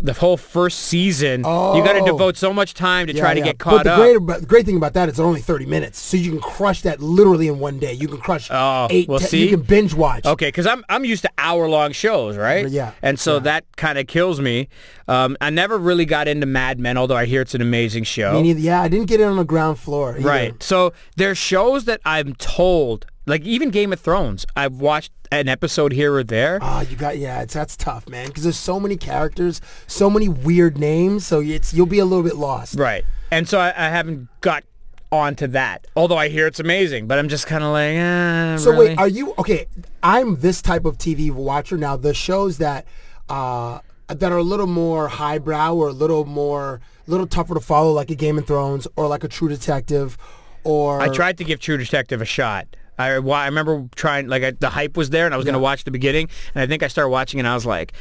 [0.00, 2.06] The whole first season, you got to Oh.
[2.06, 3.44] devote so much time to Yeah, try to yeah.
[3.46, 3.98] get caught but the up.
[4.00, 6.40] Great, about- the great thing about that is it's only 30 minutes, so you can
[6.40, 7.92] crush that literally in one day.
[7.92, 9.08] You can crush Oh, eight.
[9.08, 9.42] well, ten- see?
[9.44, 10.24] you can binge watch.
[10.26, 12.68] Okay, because I'm I'm used to hour long shows, right?
[12.68, 14.68] Yeah, And so that kind of kills me.
[15.08, 18.40] Um, I never really got into Mad Men, although I hear it's an amazing show.
[18.42, 20.16] Yeah, I didn't get it on the ground floor.
[20.18, 20.26] either.
[20.28, 20.62] Right.
[20.62, 25.92] So there's shows that I'm told, like even Game of Thrones, I've watched an episode
[25.92, 26.58] here or there.
[26.60, 27.42] Ah, you got yeah.
[27.42, 31.72] It's that's tough, man, because there's so many characters, so many weird names, so it's
[31.72, 32.78] you'll be a little bit lost.
[32.78, 33.04] Right.
[33.30, 34.64] And so I, I haven't got
[35.10, 35.86] onto that.
[35.94, 38.88] Although I hear it's amazing, but I'm just kind of like, eh, So really?
[38.90, 39.66] wait, are you okay?
[40.02, 41.96] I'm this type of TV watcher now.
[41.96, 42.86] The shows that
[43.28, 47.60] uh, that are a little more highbrow or a little more, a little tougher to
[47.60, 50.18] follow, like a Game of Thrones or like a True Detective,
[50.64, 52.66] or I tried to give True Detective a shot.
[53.02, 55.58] I, I remember trying, like, I, the hype was there, and I was going to
[55.60, 57.92] watch the beginning, and I think I started watching, and I was like,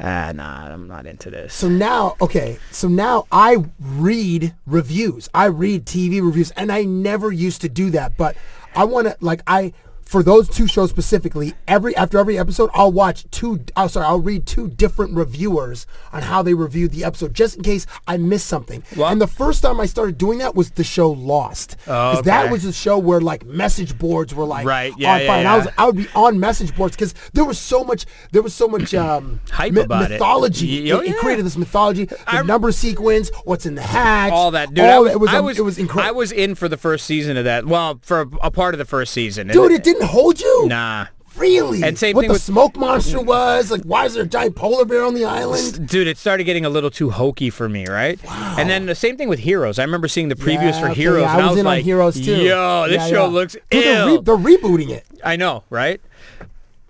[0.00, 1.54] ah, nah, I'm not into this.
[1.54, 5.28] So now, okay, so now I read reviews.
[5.34, 8.16] I read TV reviews, and I never used to do that.
[8.16, 8.36] But
[8.74, 9.72] I want to, like, I
[10.08, 13.60] for those two shows specifically, every after every episode, I'll watch two.
[13.76, 17.62] Oh, sorry, I'll read two different reviewers on how they reviewed the episode, just in
[17.62, 18.82] case I missed something.
[18.96, 22.52] And the first time I started doing that was the show Lost, because that Okay.
[22.52, 25.38] was the show where like message boards were like Right, yeah, on yeah, fire.
[25.40, 28.40] And I was I would be on message boards because there was so much there
[28.40, 30.14] was so much um, Hype about it.
[30.14, 30.84] mythology.
[30.84, 34.32] Y- oh, it, it created this mythology, the I- number sequence, what's in the hatch,
[34.32, 34.86] all that, dude.
[34.86, 35.14] all I was, that.
[35.16, 36.08] it was, I was, it was incredible.
[36.08, 37.66] I was in for the first season of that.
[37.66, 39.48] Well, for a, a part of the first season.
[39.48, 40.66] Dude, it didn't hold you.
[40.68, 41.06] Nah.
[41.36, 41.84] Really?
[41.84, 43.82] And same what thing the with- smoke monster was like.
[43.82, 45.88] Why is there a giant polar bear on the island?
[45.88, 48.20] Dude, it started getting a little too hokey for me, right?
[48.24, 48.56] Wow.
[48.58, 49.78] And then the same thing with Heroes.
[49.78, 51.66] I remember seeing the previews Yeah, for okay, Heroes, yeah, and I was, was in
[51.66, 52.42] like, on Heroes too.
[52.42, 55.06] "Yo, this Yeah, show looks Dude, they're, ill." re- they're rebooting it.
[55.22, 56.00] I know, right?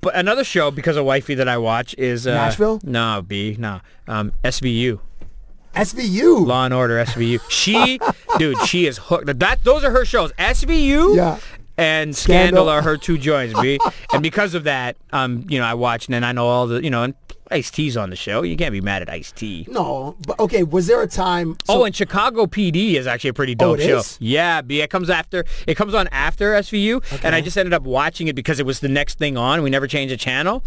[0.00, 2.80] But another show because of wifey that I watch is uh, Nashville?
[2.84, 5.00] No, B, no, um, SVU.
[5.74, 6.46] SVU.
[6.46, 7.40] Law and Order SVU.
[7.50, 8.00] She,
[8.38, 9.38] dude, she is hooked.
[9.38, 10.32] That those are her shows.
[10.32, 11.16] SVU.
[11.16, 11.38] Yeah.
[11.78, 12.68] And Scandal, Scandal.
[12.68, 13.78] are her two joints, B.
[14.12, 16.82] and because of that, um, you know, I watch and then I know all the,
[16.82, 17.14] you know, and
[17.50, 18.42] Ice T's on the show.
[18.42, 19.64] You can't be mad at Ice T.
[19.70, 20.64] No, but okay.
[20.64, 21.56] Was there a time?
[21.68, 23.98] oh, and Chicago PD is actually a pretty Oh, dope it show.
[24.00, 24.18] is?
[24.20, 24.80] Yeah, B.
[24.82, 25.44] It comes after.
[25.66, 28.80] It comes on after SVU, and I just ended up watching it because it was
[28.80, 29.62] the next thing on.
[29.62, 30.62] We never changed the channel,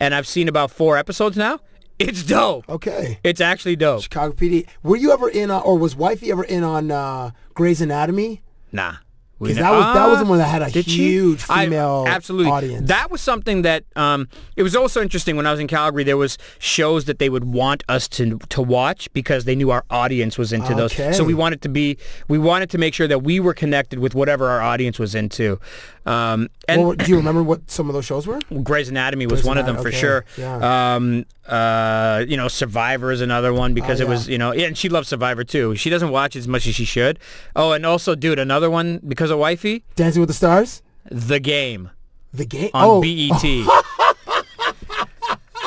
[0.00, 1.60] and I've seen about four episodes now.
[1.98, 2.68] It's dope.
[2.68, 3.18] okay.
[3.24, 4.02] It's actually dope.
[4.02, 4.66] Chicago PD.
[4.82, 8.42] Were you ever in, uh, or was wifey ever in on uh, Grey's Anatomy?
[8.70, 8.96] Nah.
[9.40, 10.82] We 'Cause ne- that was- that was the Ah, one that had a she?
[10.82, 12.50] huge I- female absolutely.
[12.50, 12.88] audience.
[12.88, 16.02] That was something that um, it was also interesting when I was in Calgary.
[16.02, 19.84] There was shows that they would want us to to watch because they knew our
[19.90, 20.92] audience was into those.
[20.92, 21.12] Okay.
[21.12, 21.96] So we wanted to be
[22.28, 25.60] we wanted to make sure that we were connected with whatever our audience was into.
[26.06, 28.40] Um, and Well, do you remember what some of those shows were?
[28.62, 30.24] Grey's Anatomy was Grey's one of them for okay, sure.
[30.38, 30.94] yeah.
[30.96, 34.66] Um, uh, you know, Survivor is another one because Oh, it was, you know, yeah,
[34.66, 35.74] and she loves Survivor too.
[35.76, 37.18] She doesn't watch as much as she should.
[37.56, 40.82] Oh, and also, dude, another one because of wifey, Dancing with the Stars.
[41.10, 41.90] The Game
[42.32, 43.66] The game on oh, BET.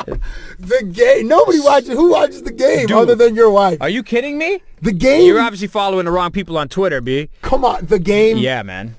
[0.58, 1.26] The game.
[1.26, 1.90] Nobody watches.
[1.90, 2.96] Who watches the game Dude.
[2.96, 3.78] other than your wife?
[3.80, 4.62] Are you kidding me?
[4.80, 5.26] The game.
[5.26, 7.30] You're obviously following the wrong people on Twitter, B.
[7.42, 8.36] Come on, the game.
[8.38, 8.94] Yeah, man.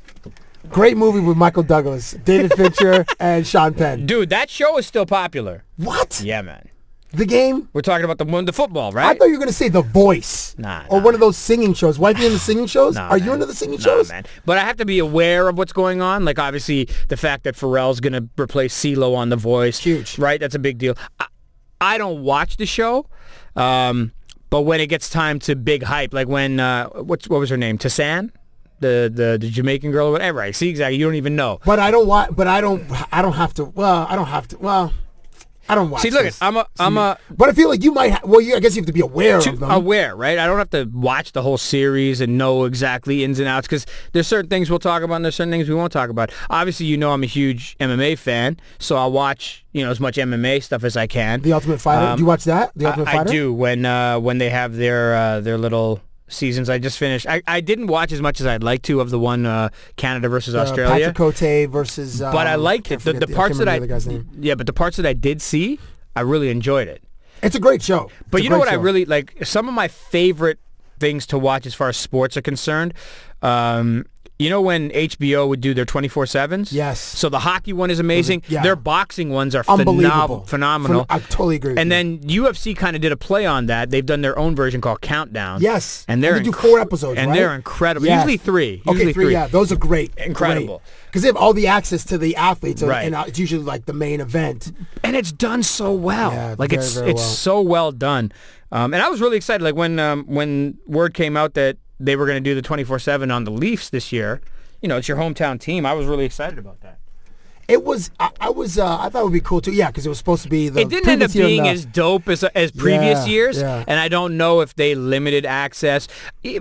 [0.69, 4.06] Great movie with Michael Douglas, David Fincher, and Sean Penn.
[4.06, 5.63] Dude, that show is still popular.
[5.78, 6.21] What?
[6.21, 6.67] Yeah, man.
[7.13, 7.69] The game?
[7.73, 9.15] We're talking about the one, the football, right?
[9.15, 10.56] I thought you were gonna say The Voice.
[10.58, 11.06] Nah, Or nah.
[11.06, 11.99] one of those singing shows.
[11.99, 12.95] Wife you the singing shows?
[12.95, 14.10] Nah, Are you into the singing Nah, shows?
[14.10, 14.26] man.
[14.45, 16.26] But I have to be aware of what's going on.
[16.26, 19.78] Like obviously the fact that Pharrell's gonna replace CeeLo on The Voice.
[19.78, 20.17] Huge.
[20.17, 20.39] Right?
[20.39, 20.95] That's a big deal.
[21.19, 21.28] I,
[21.80, 23.06] I don't watch the show.
[23.56, 24.12] Um,
[24.49, 27.58] but when it gets time to big hype, like when uh, what's what was her
[27.58, 27.78] name?
[27.78, 28.32] Tessanne?
[28.80, 30.41] The, the the Jamaican girl or whatever.
[30.41, 30.97] I see exactly.
[30.97, 31.60] You don't even know.
[31.63, 32.32] But I don't watch.
[32.36, 32.84] But I don't.
[33.13, 33.65] I don't have to.
[33.65, 34.58] Well, I don't have to.
[34.58, 34.91] Well,
[35.69, 36.02] I don't watch.
[36.02, 36.34] See, look.
[36.41, 38.12] I'm a I'm a But I feel like you might.
[38.12, 39.71] Ha- well, you, I guess you have to be aware of them.
[39.71, 40.38] aware, right?
[40.38, 43.86] I don't have to watch the whole series and know exactly ins and outs because
[44.12, 46.32] there's certain things we'll talk about and there's certain things we won't talk about.
[46.49, 50.17] Obviously, you know I'm a huge MMA fan, so I'll watch you know as much
[50.17, 51.41] MMA stuff as I can.
[51.41, 52.06] the Ultimate Fighter.
[52.08, 52.71] Um, do you watch that?
[52.76, 56.69] The Ultimate I, I do when uh, when they have their uh, their little seasons.
[56.69, 57.27] I just finished.
[57.27, 60.29] I, I didn't watch as much as I'd like to of the one uh, Canada
[60.29, 62.21] versus Uh, Australia, Patrick Cote versus.
[62.21, 63.01] Um, but I liked it.
[63.01, 63.79] The, the the- parts that I
[64.39, 65.79] yeah, but the parts that I did see,
[66.15, 67.03] I really enjoyed it.
[67.41, 68.09] It's a great show.
[68.31, 69.45] But It's a you know what I really like?
[69.45, 70.59] Some of my favorite
[70.99, 72.93] things to watch as far as sports are concerned.
[73.41, 74.05] Um,
[74.43, 76.71] You know when HBO would do their 24/7s?
[76.73, 76.99] Yes.
[76.99, 78.43] So the hockey one is amazing.
[78.49, 78.62] Yeah.
[78.62, 80.41] Their boxing ones are Unbelievable.
[80.41, 81.01] phenom- phenomenal.
[81.06, 83.89] Phen- I totally agree And then UFC kind of did a play on that.
[83.89, 85.62] They've done their own version called Countdown.
[85.62, 86.03] Yes.
[86.08, 87.38] And they're they do inc- four episodes, and right?
[87.38, 88.06] they're incredible.
[88.06, 88.17] Yes.
[88.19, 88.82] Usually three.
[88.86, 90.12] Okay, Usually three, Yeah, those are great.
[90.17, 90.82] Incredible.
[91.08, 93.06] Because they have all the access to the athletes, and- Right.
[93.06, 94.71] and uh, it's usually like the main event.
[95.03, 96.32] and it's done so well.
[96.32, 97.29] Yeah, like very, it's very it's well.
[97.29, 98.32] so well done.
[98.71, 99.63] Um, and I was really excited.
[99.63, 103.34] Like when um, when word came out that they were going to do the 24/7
[103.34, 104.41] on the Leafs this year.
[104.82, 105.86] You know, it's your hometown team.
[105.86, 106.99] I was really excited about that.
[107.67, 108.12] It was.
[108.19, 108.77] I, I was.
[108.77, 109.71] Uh, I thought it would be cool too.
[109.71, 110.82] Yeah, because it was supposed to be the.
[110.82, 113.62] it didn't end up previous year in being as dope as as previous Yeah, years,
[113.62, 113.86] yeah.
[113.88, 116.08] and I don't know if they limited access.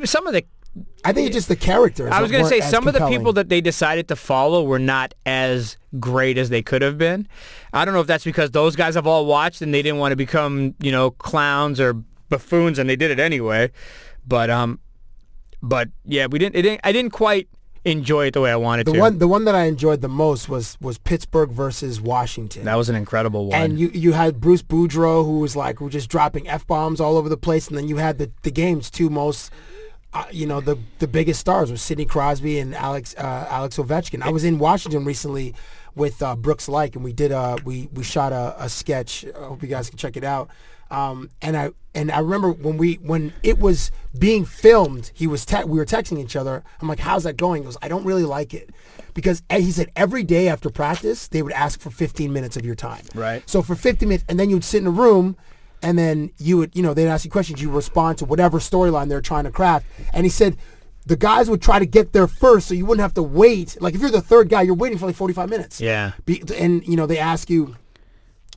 [0.04, 0.44] Some of the
[1.04, 2.10] I think it's just the characters.
[2.12, 4.16] I was going going to to say some of the people that they decided to
[4.16, 7.26] follow were not as great as they could have been.
[7.72, 10.12] I don't know if that's because those guys have all watched and they didn't want
[10.12, 11.94] to become, you know, clowns or
[12.28, 13.70] buffoons and they did it anyway.
[14.26, 14.78] But um
[15.62, 17.48] but yeah, we didn't it didn't I didn't quite
[17.84, 19.00] enjoy it the way I wanted The to.
[19.00, 22.64] one, the one that I enjoyed the most was was Pittsburgh versus Washington.
[22.64, 23.60] that was an incredible one.
[23.60, 27.00] and you you had Bruce Boudreau who was like who was just dropping f bombs
[27.00, 29.50] all over the place, and then you had the the game's two most.
[30.14, 34.22] Uh, you know the the biggest stars were Sidney Crosby and Alex uh, Alex Ovechkin.
[34.22, 35.54] I was in Washington recently
[35.94, 39.24] with uh, Brooks Laich, and we did a we we shot a, a sketch.
[39.24, 40.50] I hope you guys can check it out.
[40.92, 45.44] Um, and I and I remember when we when it was being filmed, he was
[45.44, 46.62] te- we were texting each other.
[46.80, 48.70] I'm like, "How's that going?" He goes, "I don't really like it,"
[49.14, 52.74] because he said every day after practice they would ask for 15 minutes of your
[52.74, 53.04] time.
[53.14, 53.42] Right.
[53.48, 55.36] So for 50 minutes, and then you would sit in a room,
[55.82, 57.60] and then you would, you know, they'd ask you questions.
[57.60, 59.86] You respond to whatever storyline they're trying to craft.
[60.12, 60.58] And he said
[61.06, 63.80] the guys would try to get there first, so you wouldn't have to wait.
[63.80, 65.80] Like if you're the third guy, you're waiting for like 45 minutes.
[65.80, 66.12] Yeah.
[66.26, 67.76] Be, and you know they ask you,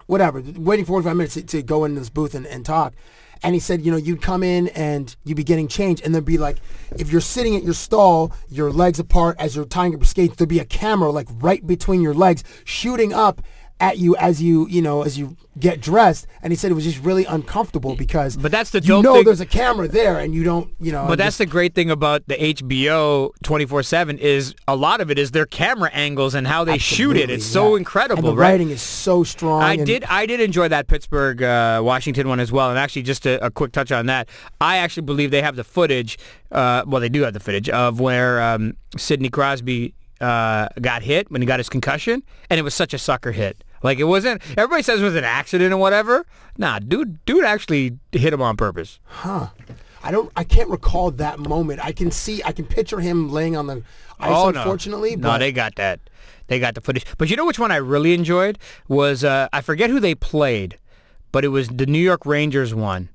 [0.07, 2.93] whatever, waiting 45 minutes to, to go into this booth and, and talk.
[3.43, 6.25] And he said, you know, you'd come in and you'd be getting changed, and there'd
[6.25, 6.57] be like,
[6.97, 10.49] if you're sitting at your stall, your legs apart as you're tying your skates, there'd
[10.49, 13.41] be a camera like right between your legs, shooting up
[13.79, 16.27] at you as you, you know, as you get dressed.
[16.41, 19.25] And he said it was just really uncomfortable because, But that's the you know, thing-
[19.25, 21.05] there's a camera there, and you don't, you know.
[21.07, 25.19] But that's just- the great thing about the HBO 24/7 is a lot of it
[25.19, 27.29] is their camera angles and how they shoot it.
[27.29, 28.51] It's so incredible, And the right?
[28.51, 29.61] writing is so strong.
[29.61, 30.03] I and- did.
[30.05, 32.69] I did enjoy that Pittsburgh uh, Washington one as well.
[32.69, 34.29] And actually, just a, a quick touch on that.
[34.61, 36.17] I actually believe they have the footage.
[36.51, 41.29] Uh, well, they do have the footage of where um, Sidney Crosby uh, got hit
[41.29, 43.63] when he got his concussion, and it was such a sucker hit.
[43.83, 44.41] Like it wasn't.
[44.57, 46.25] Everybody says it was an accident or whatever.
[46.57, 48.99] Nah, dude, dude actually hit him on purpose.
[49.05, 49.49] Huh.
[50.03, 50.31] I don't.
[50.35, 51.83] I can't recall that moment.
[51.83, 52.41] I can see.
[52.43, 53.83] I can picture him laying on the
[54.19, 54.29] ice.
[54.31, 55.99] oh no, unfortunately, no, but they got that.
[56.47, 57.05] They got the footage.
[57.17, 60.77] But you know which one I really enjoyed was uh, I forget who they played,
[61.31, 63.09] but it was the New York Rangers one.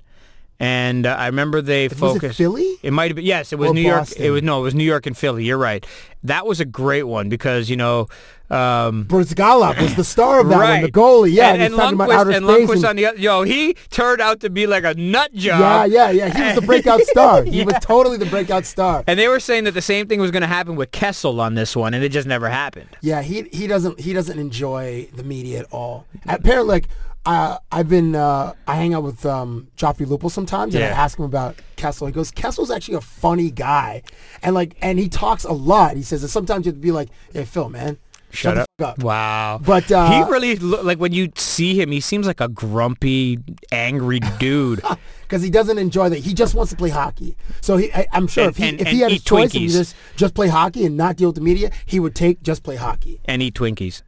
[0.61, 2.37] And uh, I remember they Was it focused.
[2.37, 2.77] Philly?
[2.83, 3.51] It might have been yes.
[3.51, 4.11] It was Or New York.
[4.15, 4.59] It was no.
[4.59, 5.43] It was New York and Philly.
[5.43, 5.83] You're right.
[6.23, 8.07] That was a great one because you know.
[8.51, 10.71] Um, Bryzgalov was the star of that right.
[10.73, 11.33] one, the goalie.
[11.33, 12.69] Yeah, and, he's and talking about outer and space.
[12.69, 13.17] And- on the other.
[13.17, 15.89] Yo, he turned out to be like a nut job.
[15.89, 16.27] yeah, yeah.
[16.27, 16.37] Yeah.
[16.37, 17.43] He was the breakout star.
[17.51, 19.03] He was totally the breakout star.
[19.07, 21.55] And they were saying that the same thing was going to happen with Kessel on
[21.55, 22.89] this one, and it just never happened.
[23.01, 26.05] Yeah, he he doesn't he doesn't enjoy the media at all.
[26.27, 26.89] Apparently, like
[27.25, 31.17] uh, I've been uh, I hang out with um, Joffrey Lupul sometimes, and I ask
[31.19, 32.07] him about Kessel.
[32.07, 34.01] He goes, Kessel's actually a funny guy,
[34.41, 35.95] and like and he talks a lot.
[35.95, 37.97] He says that sometimes you have to be like, Hey, Phil, man,
[38.31, 38.97] Shut, the up.
[38.99, 39.03] up.
[39.03, 39.59] Wow.
[39.63, 43.37] But uh, he really like when you see him, he seems like a grumpy,
[43.71, 44.81] angry dude.
[45.21, 46.19] because he doesn't enjoy that.
[46.19, 47.37] He just wants to play hockey.
[47.61, 49.23] So he, I, I'm sure And- if he and- if and he had a eat
[49.25, 52.41] choice and just just play hockey and not deal with the media, he would take
[52.41, 54.01] just play hockey, and eat Twinkies.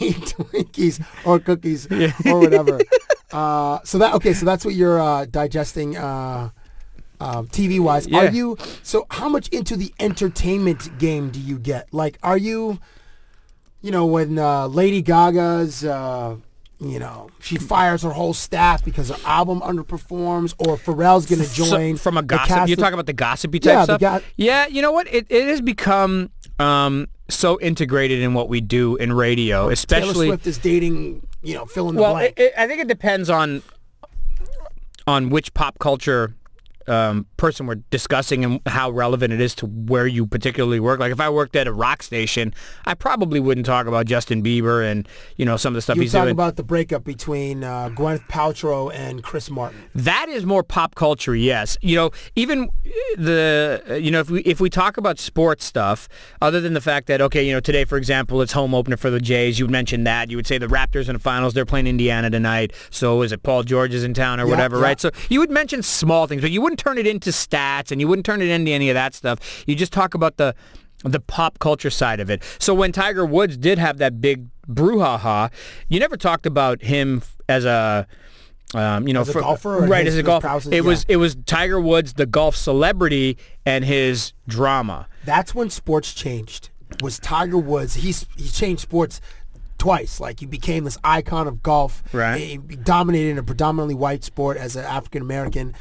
[0.00, 1.86] Eat Twinkies or cookies
[2.26, 2.80] or whatever.
[3.32, 5.96] uh, so that okay, so that's what you're uh, digesting.
[5.96, 6.50] Uh,
[7.20, 8.18] um, TV wise, Yeah.
[8.18, 9.06] are you so?
[9.10, 11.92] How much into the entertainment game do you get?
[11.94, 12.80] Like, are you,
[13.82, 16.36] you know, when uh, Lady Gaga's, uh,
[16.90, 21.46] you know, she fires her whole staff because her album underperforms, or Pharrell's going to
[21.46, 22.68] So- join from a gossip.
[22.68, 24.00] You're talking about the gossipy type Yeah, stuff.
[24.00, 25.06] go- yeah, you know what?
[25.12, 30.12] It, it has become um, so integrated in what we do in radio, especially.
[30.26, 30.26] Taylor.
[30.26, 32.34] Swift is dating, you know, fill in the well, blank.
[32.38, 33.62] it, it, I think it depends on
[35.06, 36.34] on which pop culture
[36.88, 41.00] um, person we're discussing and how relevant it is to where you particularly work.
[41.00, 44.84] Like if I worked at a rock station, I probably wouldn't talk about Justin Bieber
[44.90, 46.32] and you know some of the stuff you he's talk doing.
[46.32, 49.80] about the breakup between uh, Gwyneth Paltrow and Chris Martin.
[49.94, 51.76] That is more pop culture, yes.
[51.80, 52.68] You know, even
[53.16, 56.08] the you know if we if we talk about sports stuff,
[56.40, 59.10] other than the fact that okay, you know today for example it's home opener for
[59.10, 59.58] the Jays.
[59.58, 60.30] You would mention that.
[60.30, 61.54] You would say the Raptors in the finals.
[61.54, 62.72] They're playing Indiana tonight.
[62.90, 64.82] So is it Paul George is in town or Yeah, whatever, yeah.
[64.82, 65.00] right?
[65.00, 68.08] So you would mention small things, but you wouldn't turn it into stats and you
[68.08, 69.64] wouldn't turn it into any of that stuff.
[69.66, 70.54] You just talk about the
[71.04, 72.42] the pop culture side of it.
[72.58, 75.50] So when Tiger Woods did have that big brouhaha,
[75.88, 78.06] you never talked about him as a
[78.74, 80.04] um, you know, for- golfer right?
[80.04, 84.32] his- as a golfer, it was it was Tiger Woods, the golf celebrity, and his
[84.48, 85.06] drama.
[85.24, 86.70] That's when sports changed.
[87.00, 87.94] Was Tiger Woods?
[87.94, 89.20] He's he changed sports
[89.78, 90.20] twice.
[90.20, 92.02] Like he became this icon of golf.
[92.12, 92.38] Right.
[92.38, 95.74] He dominated in a predominantly white sport as an African American,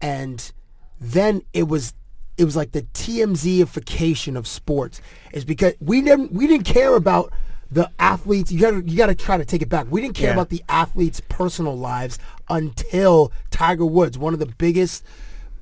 [0.00, 0.52] and
[1.00, 1.94] then it was
[2.38, 5.00] it was like the TMZification of sports.
[5.32, 7.32] Is because we didn't we didn't care about
[7.70, 8.50] the athletes.
[8.50, 9.86] You gotta you gotta try to take it back.
[9.90, 10.34] We didn't care Yeah.
[10.34, 15.04] about the athletes' personal lives until Tiger Woods, one of the biggest.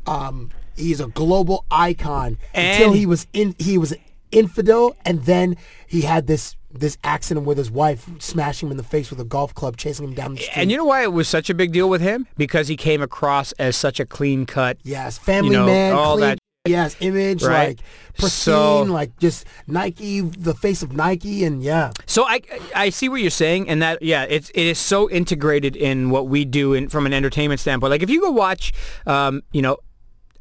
[0.07, 3.95] Um, he's a global icon until he was in he was
[4.33, 8.83] infidel and then he had this this accident with his wife smashing him in the
[8.83, 11.13] face with a golf club chasing him down the street And you know why it
[11.13, 12.27] was such a big deal with him?
[12.37, 14.77] Because he came across as such a clean cut.
[14.85, 17.69] yes family you know, man all clean, that- yes image Right.
[17.69, 17.81] like
[18.19, 22.43] pristine So- like just nike the face of nike and yeah So I
[22.75, 26.29] I see what you're saying, and that yeah, it's it is so integrated in what
[26.29, 27.91] we do in from an entertainment standpoint.
[27.93, 28.73] Like if you go watch,
[29.07, 29.79] um, you know.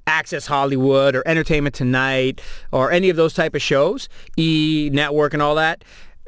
[0.08, 2.42] Access Hollywood or Entertainment Tonight
[2.72, 5.84] or any of those type of shows, E Network and all that,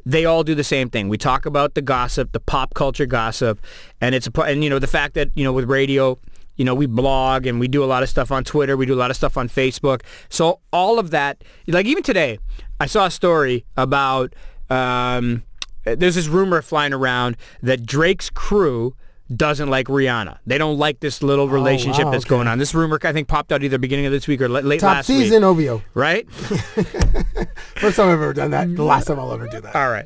[0.05, 1.09] they all do the same thing.
[1.09, 3.59] We talk about the gossip, the pop culture gossip,
[4.01, 6.17] and it's a and you know the fact that you know with radio,
[6.55, 8.93] you know we blog and we do a lot of stuff on Twitter, we do
[8.93, 10.01] a lot of stuff on Facebook.
[10.29, 12.39] So all of that, like even today,
[12.79, 14.33] I saw a story about
[14.69, 15.43] um,
[15.83, 18.95] there's this rumor flying around that Drake's crew
[19.33, 20.39] doesn't like Rihanna.
[20.45, 22.29] They don't like this little oh, relationship Oh, wow, that's okay.
[22.29, 22.57] going on.
[22.57, 25.07] This rumor I think popped out either beginning of this week or late top last
[25.07, 26.29] season week, OVO right?
[26.31, 30.05] first time I've ever done that the last time I'll ever do that All right.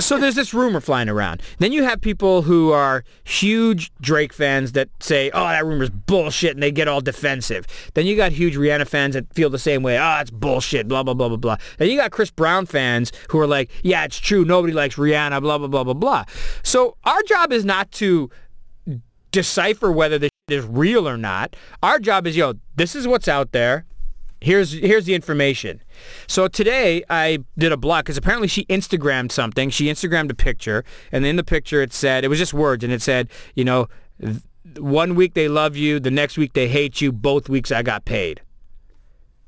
[0.00, 1.42] So there's this rumor flying around.
[1.58, 6.52] Then you have people who are huge Drake fans that say, "Oh, that rumor's bullshit,"
[6.54, 7.66] and they get all defensive.
[7.94, 9.98] Then you got huge Rihanna fans that feel the same way.
[9.98, 11.56] "Oh, it's bullshit." Blah blah blah blah blah.
[11.78, 14.44] Then you got Chris Brown fans who are like, "Yeah, it's true.
[14.44, 16.24] Nobody likes Rihanna." Blah blah blah blah blah.
[16.62, 18.30] So our job is not to
[19.30, 21.54] decipher whether this is real or not.
[21.82, 23.84] Our job is, yo, this is what's out there.
[24.40, 25.82] Here's here's the information.
[26.28, 29.68] So today I did a blog because apparently she Instagrammed something.
[29.70, 32.92] She Instagrammed a picture, and in the picture it said it was just words, and
[32.92, 33.88] it said, you know,
[34.78, 37.10] one week they love you, the next week they hate you.
[37.10, 38.40] Both weeks I got paid.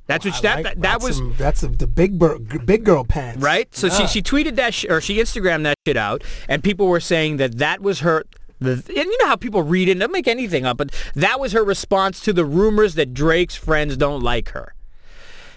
[0.07, 2.39] That's what she, that, like- that, that that's was some- that's the, the big bur-
[2.41, 3.73] big girl pants right?
[3.73, 3.93] So Yeah.
[3.93, 7.37] she, she tweeted that sh- or she Instagrammed that shit out, and people were saying
[7.37, 8.25] that that was her.
[8.59, 11.53] The, and you know how people read it, they'll make anything up, but that was
[11.53, 14.75] her response to the rumors that Drake's friends don't like her.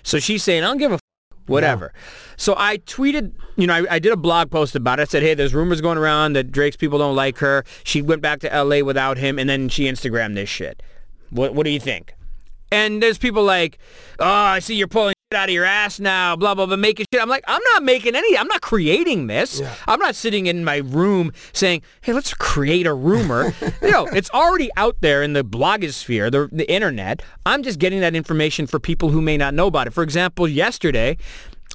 [0.03, 0.99] So she's saying, I don't give a f-
[1.47, 1.93] whatever.
[2.37, 5.03] So I tweeted, you know, I, I did a blog post about it.
[5.03, 7.63] I said, hey, there's rumors going around that Drake's people don't like her.
[7.83, 8.81] She went back to L.A.
[8.83, 10.83] without him, and then she Instagrammed this shit.
[11.29, 12.13] What, what do you think?
[12.71, 13.77] And there's people like,
[14.19, 17.21] oh, I see you're pulling out of your ass now, blah, blah, blah, making shit.
[17.21, 19.61] I'm like, I'm not making any, I'm not creating this.
[19.87, 23.53] I'm not sitting in my room saying, hey, let's create a rumor.
[23.81, 27.21] you know, it's already out there in the blogosphere, the, the internet.
[27.45, 29.93] I'm just getting that information for people who may not know about it.
[29.93, 31.17] For example, yesterday,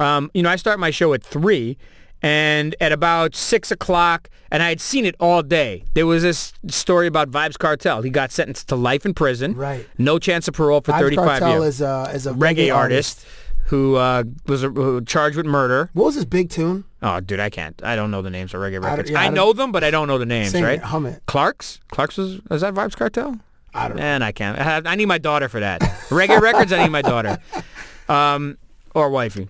[0.00, 1.76] um, you know, I start my show at 3
[2.22, 5.84] and at about six o'clock, and I had seen it all day.
[5.94, 8.02] There was this story about Vybz Kartel.
[8.02, 9.86] He got sentenced to life in prison, Right.
[9.98, 11.74] No chance of parole for Vibes 35 Cartel years.
[11.76, 13.24] is a is a reggae, artist,
[13.68, 15.90] who uh, was uh, charged with murder.
[15.92, 17.80] what was his big tune Oh, dude, I can't.
[17.84, 19.08] I don't know the names of reggae records.
[19.08, 20.50] yeah, I I, don't- know them, but I don't know the names.
[20.50, 20.78] Sing right?
[20.78, 21.22] it, hum it.
[21.26, 21.78] Clark's.
[21.92, 23.38] Clark's was is that Vybz Kartel?
[23.74, 24.02] I don't know.
[24.02, 24.58] Man, I can't.
[24.58, 25.80] I, have, I need my daughter for that.
[26.08, 26.72] Reggae records.
[26.72, 27.38] I need my daughter,
[28.08, 28.56] um,
[28.94, 29.48] or wifey,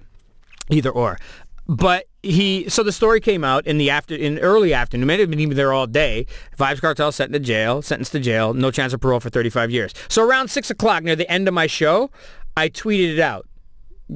[0.68, 1.18] either or.
[1.66, 2.68] But he.
[2.68, 5.06] So the story came out in the after in early afternoon.
[5.06, 6.26] May have been even there all day.
[6.58, 7.80] Vybz Kartel sent to jail.
[7.80, 8.52] Sentenced to jail.
[8.54, 9.92] No chance of parole for 35 years.
[10.08, 12.10] So around six o'clock near the end of my show,
[12.56, 13.46] I tweeted it out,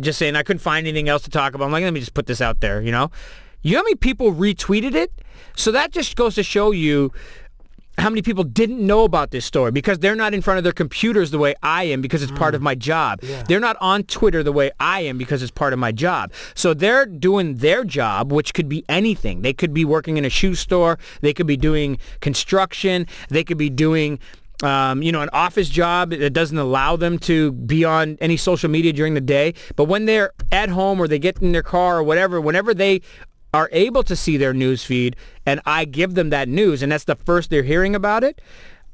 [0.00, 1.66] just saying I couldn't find anything else to talk about.
[1.66, 2.80] I'm like, let me just put this out there.
[2.80, 3.10] You know,
[3.62, 5.12] you know how many people retweeted it?
[5.56, 7.12] So that just goes to show you
[7.98, 10.72] how many people didn't know about this story because they're not in front of their
[10.72, 12.64] computers the way I am because it's part of mm.
[12.64, 13.20] my job.
[13.20, 16.32] They're not on Twitter the way I am because it's part of my job.
[16.54, 19.42] So they're doing their job, which could be anything.
[19.42, 20.98] They could be working in a shoe store.
[21.20, 23.06] They could be doing construction.
[23.28, 24.18] They could be doing
[24.62, 28.70] um, you know, an office job that doesn't allow them to be on any social
[28.70, 29.54] media during the day.
[29.76, 33.00] But when they're at home or they get in their car or whatever, whenever they
[33.54, 37.04] are able to see their news feed and I give them that news and that's
[37.04, 38.40] the first they're hearing about it,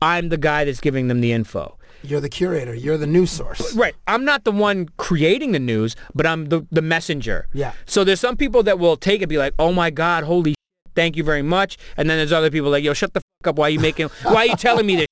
[0.00, 1.76] I'm the guy that's giving them the info.
[2.02, 2.74] You're the curator.
[2.74, 3.74] You're the news source.
[3.74, 3.94] Right.
[4.06, 7.48] I'm not the one creating the news, but I'm the, the messenger.
[7.52, 7.72] Yeah.
[7.86, 10.52] So there's some people that will take it and be like, oh my God, holy
[10.52, 11.76] shit, thank you very much.
[11.96, 13.58] And then there's other people like, yo, shut the fuck up.
[13.58, 15.07] Why are you making, why are you telling me this?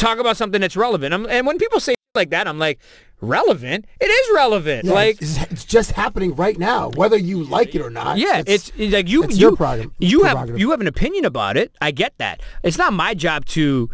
[0.00, 1.12] Talk about something that's relevant.
[1.12, 2.80] I'm, and when people say like that, I'm like,
[3.20, 3.84] relevant.
[4.00, 4.84] It is relevant.
[4.86, 8.18] Yeah, like it's, it's just happening right now, whether you like it or not.
[8.18, 9.56] yeah, it's, it's like you it's you
[9.98, 11.76] you have you have an opinion about it.
[11.80, 12.40] I get that.
[12.62, 13.90] It's not my job to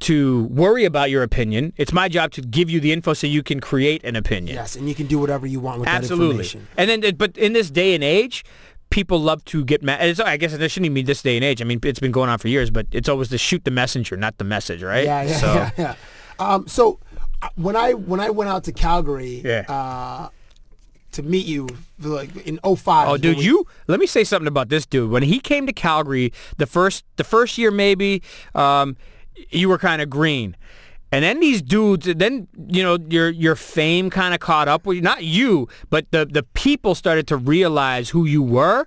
[0.00, 1.72] to worry about your opinion.
[1.76, 4.54] It's my job to give you the info so you can create an opinion.
[4.54, 6.68] yes, and you can do whatever you want with that information.
[6.76, 8.44] And then, but in this day and age,
[8.90, 10.06] people love to get mad.
[10.06, 11.60] It's, I guess it shouldn't even be this day and age.
[11.60, 14.16] I mean, it's been going on for years, but it's always to shoot the messenger,
[14.16, 15.04] not the message, right?
[15.04, 15.94] Yeah, yeah, so, yeah, yeah.
[16.38, 16.98] Um, so
[17.42, 19.64] uh, when I when I went out to Calgary Yeah.
[19.68, 20.28] uh,
[21.12, 21.68] to meet you,
[22.00, 23.08] like in 05.
[23.08, 25.10] Oh, dude, we- you let me say something about this dude.
[25.10, 28.22] When he came to Calgary, the first the first year maybe,
[28.54, 28.96] um,
[29.50, 30.56] you were kind of green.
[31.10, 34.96] And then these dudes, then you know your your fame kind of caught up with
[34.96, 35.02] you.
[35.02, 38.86] Not you, but the the people started to realize who you were.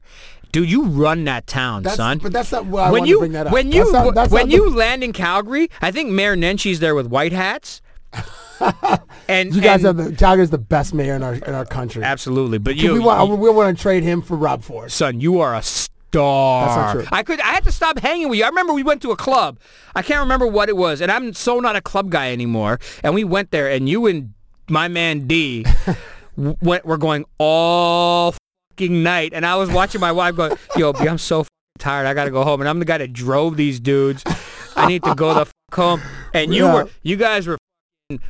[0.52, 2.18] Dude, you run that town, That's- son.
[2.22, 3.54] but that's not why I when wanted to you bring that up.
[3.54, 6.36] when you That's not- that's when not the- you land in Calgary, I think Mayor
[6.36, 7.82] Nenshi's there with white hats.
[9.28, 12.04] and You guys and- have the Calgary's the best mayor in our in our country.
[12.04, 14.92] absolutely, but we you, want we want to trade him for Rob Ford.
[14.92, 15.64] son, you are a
[16.12, 16.66] star.
[16.66, 17.18] That's not true.
[17.18, 18.44] I could I had to stop hanging with you.
[18.46, 19.60] I remember we went to a club.
[19.96, 22.80] I can't remember what it was, and I'm so not a club guy anymore.
[23.04, 24.34] And we went there, and you and
[24.70, 25.66] my man D
[26.38, 26.86] w- went.
[26.86, 28.34] We're going all
[28.72, 31.50] fucking night, and I was watching my wife go, "Yo, B, I'm so fucking
[31.80, 32.06] tired.
[32.08, 34.24] I gotta go home." And I'm the guy that drove these dudes.
[34.76, 36.02] I need to go the fuck home.
[36.34, 36.74] And you Yeah.
[36.74, 37.58] were, you guys were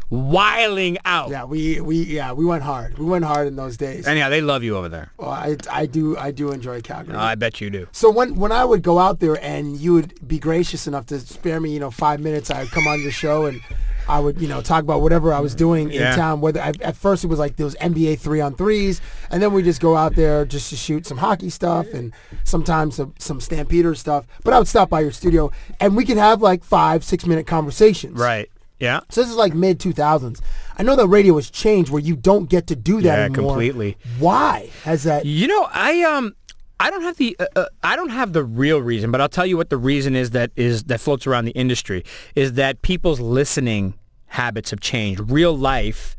[0.10, 1.30] wiling out.
[1.30, 2.98] Yeah, we we yeah we went hard.
[2.98, 4.08] We went hard in those days.
[4.08, 5.12] Anyhow, they love you over there.
[5.18, 7.16] Well, I I do I do enjoy Calgary.
[7.16, 7.88] I bet you do.
[7.92, 11.20] So when when I would go out there and you would be gracious enough to
[11.20, 13.62] spare me, you know, five minutes, I would come on your show and
[14.10, 16.16] I would, you know, talk about whatever I was doing in Yeah.
[16.16, 16.42] town.
[16.42, 19.62] Whether I, at first it was like those NBA three on threes, and then we
[19.62, 22.12] just go out there just to shoot some hockey stuff and
[22.44, 24.26] sometimes some, some Stampeder stuff.
[24.44, 27.46] But I would stop by your studio and we could have like five six minute
[27.46, 28.18] conversations.
[28.20, 28.50] Right.
[28.82, 29.02] Yeah.
[29.10, 30.42] So this is like mid 2000s.
[30.78, 33.52] I know that radio has changed where you don't get to do that Yeah, anymore.
[33.54, 33.98] completely.
[34.20, 35.26] Why has that?
[35.26, 36.36] You know, I um,
[36.80, 39.46] I don't have the uh, uh, I don't have the real reason, but I'll tell
[39.46, 42.04] you what the reason is that is that floats around the industry
[42.36, 43.94] is that people's listening
[44.26, 45.22] habits have changed.
[45.30, 46.16] Real life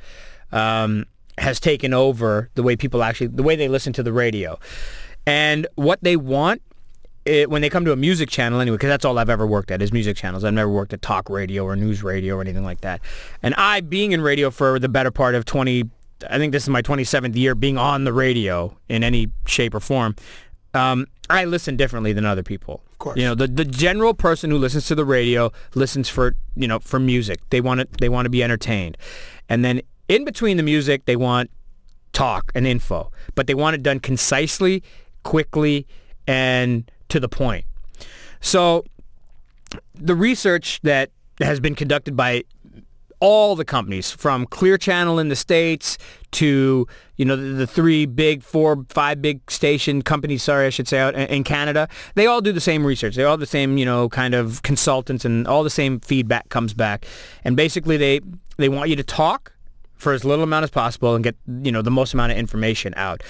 [0.52, 1.06] um,
[1.38, 4.56] has taken over the way people actually the way they listen to the radio,
[5.26, 6.62] and what they want.
[7.24, 9.70] It, when they come to a music channel anyway, because that's all I've ever worked
[9.70, 10.42] at is music channels.
[10.42, 13.00] I've never worked at talk radio or news radio or anything like that.
[13.42, 15.88] And I, being in radio for the better part of 20,
[16.28, 19.80] I think this is my 27th year being on the radio in any shape or
[19.80, 20.16] form.
[20.74, 22.82] Um, I listen differently than other people.
[22.90, 23.16] Of course.
[23.16, 26.78] You know, the, the general person who listens to the radio listens for, you know,
[26.80, 27.40] for music.
[27.50, 28.96] They want it, they want to be entertained.
[29.48, 31.50] And then in between the music, they want
[32.12, 34.82] talk and info, but they want it done concisely,
[35.22, 35.86] quickly,
[36.26, 37.66] and to the point.
[38.40, 38.84] So
[39.94, 41.10] the research that
[41.40, 42.44] has been conducted by
[43.20, 45.96] all the companies from Clear Channel in the States
[46.32, 46.86] to,
[47.16, 50.98] you know, the, the three big, four, five big station companies, sorry, I should say,
[50.98, 53.14] out in, Canada, they all do the same research.
[53.14, 56.74] They're all the same, you know, kind of consultants and all the same feedback comes
[56.74, 57.06] back.
[57.44, 58.20] And basically they,
[58.56, 59.52] they want you to talk
[59.94, 62.92] for as little amount as possible and get, you know, the most amount of information
[62.96, 63.22] out.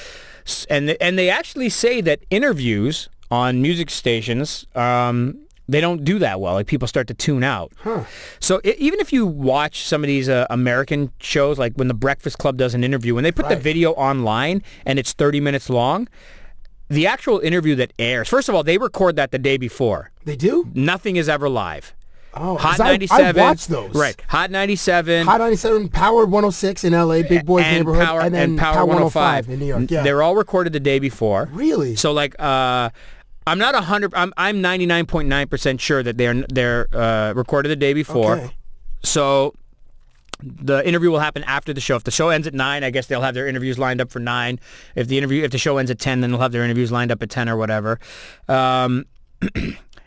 [0.70, 6.39] And, and they actually say that interviews on music stations, um, they don't do that
[6.39, 6.53] well.
[6.53, 7.72] Like people start to tune out.
[8.41, 11.95] So i even if you watch some of these uh, American shows, like when the
[11.95, 15.70] Breakfast Club does an interview, when they put the video online and it's 30 minutes
[15.70, 16.09] long,
[16.89, 20.11] the actual interview that airs, first of all, they record that the day before.
[20.26, 20.70] They do?
[20.74, 21.95] Nothing is ever live.
[22.35, 23.41] Oh, Hot 97.
[23.41, 23.95] I watched those.
[23.95, 24.20] Right.
[24.28, 25.26] Hot 97.
[25.26, 28.87] Hot 97, Power 106 in LA, Big Boys and Neighborhood, Power, and then and Power
[28.87, 29.91] 105 in New York.
[29.91, 30.03] Yeah.
[30.03, 31.49] They're all recorded the day before.
[31.53, 31.95] Really?
[31.97, 32.91] So like, uh,
[33.47, 34.14] I'm not a hundred.
[34.14, 38.36] I'm I'm 99.9 percent sure that they're they're uh, recorded the day before.
[38.36, 38.51] Okay.
[39.03, 39.55] So
[40.43, 41.97] the interview will happen after the show.
[41.97, 44.18] If the show ends at nine, I guess they'll have their interviews lined up for
[44.20, 44.59] nine.
[44.95, 47.11] If the interview, if the show ends at ten, then they'll have their interviews lined
[47.12, 47.99] up at ten or whatever.
[48.49, 49.07] Um,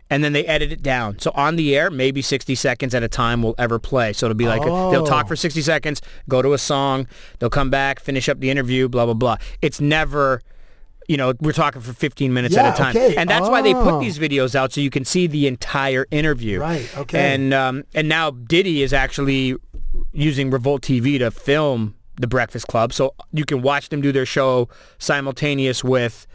[0.10, 1.20] and then they edit it down.
[1.20, 4.14] So on the air, maybe 60 seconds at a time will ever play.
[4.14, 5.30] So it'll be like a, they'll talk Oh.
[5.30, 7.08] for 60 seconds, go to a song,
[7.40, 9.38] they'll come back, finish up the interview, blah blah blah.
[9.62, 10.42] It's never
[11.08, 12.96] you know, we're talking for 15 minutes Yeah, at a time.
[12.96, 13.16] okay.
[13.16, 14.00] And that's why they put Oh.
[14.00, 16.60] these videos out so you can see the entire interview.
[16.60, 17.34] Right, okay.
[17.36, 19.56] And um, and now Diddy is actually
[20.14, 24.26] using Revolt TV to film the Breakfast Club, so you can watch them do their
[24.26, 26.26] show simultaneous with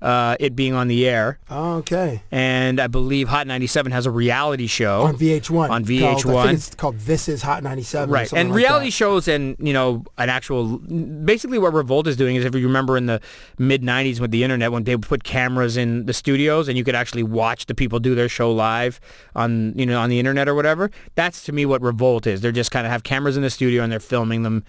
[0.00, 1.38] uh, it being on the air.
[1.50, 2.22] Oh, okay.
[2.30, 5.50] And I believe Hot 97 has a reality show On VH1.
[5.50, 5.60] Oh.
[5.62, 6.42] On Called- I VH1.
[6.44, 8.08] think it's called This Is Hot 97.
[8.10, 8.90] Right, and like reality that.
[8.92, 12.96] shows and you know an actual basically what Revolt is doing is if you remember
[12.96, 13.20] in the
[13.58, 16.84] mid '90s with the internet when they would put cameras in the studios and you
[16.84, 19.00] could actually watch the people do their show live
[19.34, 20.90] on you know on the internet or whatever.
[21.16, 22.40] That's to me what Revolt is.
[22.40, 24.64] They're just kind of have cameras in the studio and they're filming them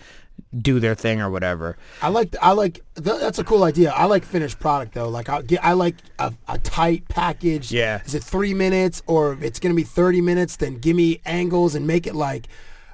[0.57, 1.77] do their thing or whatever.
[2.01, 3.91] I like I like th- that's a cool idea.
[3.91, 5.09] I like finished product though.
[5.09, 7.71] Like I get I like a, a tight package.
[7.71, 8.01] Yeah.
[8.05, 10.55] Is it three minutes or if it's gonna be thirty minutes?
[10.57, 12.47] Then give me angles and make it like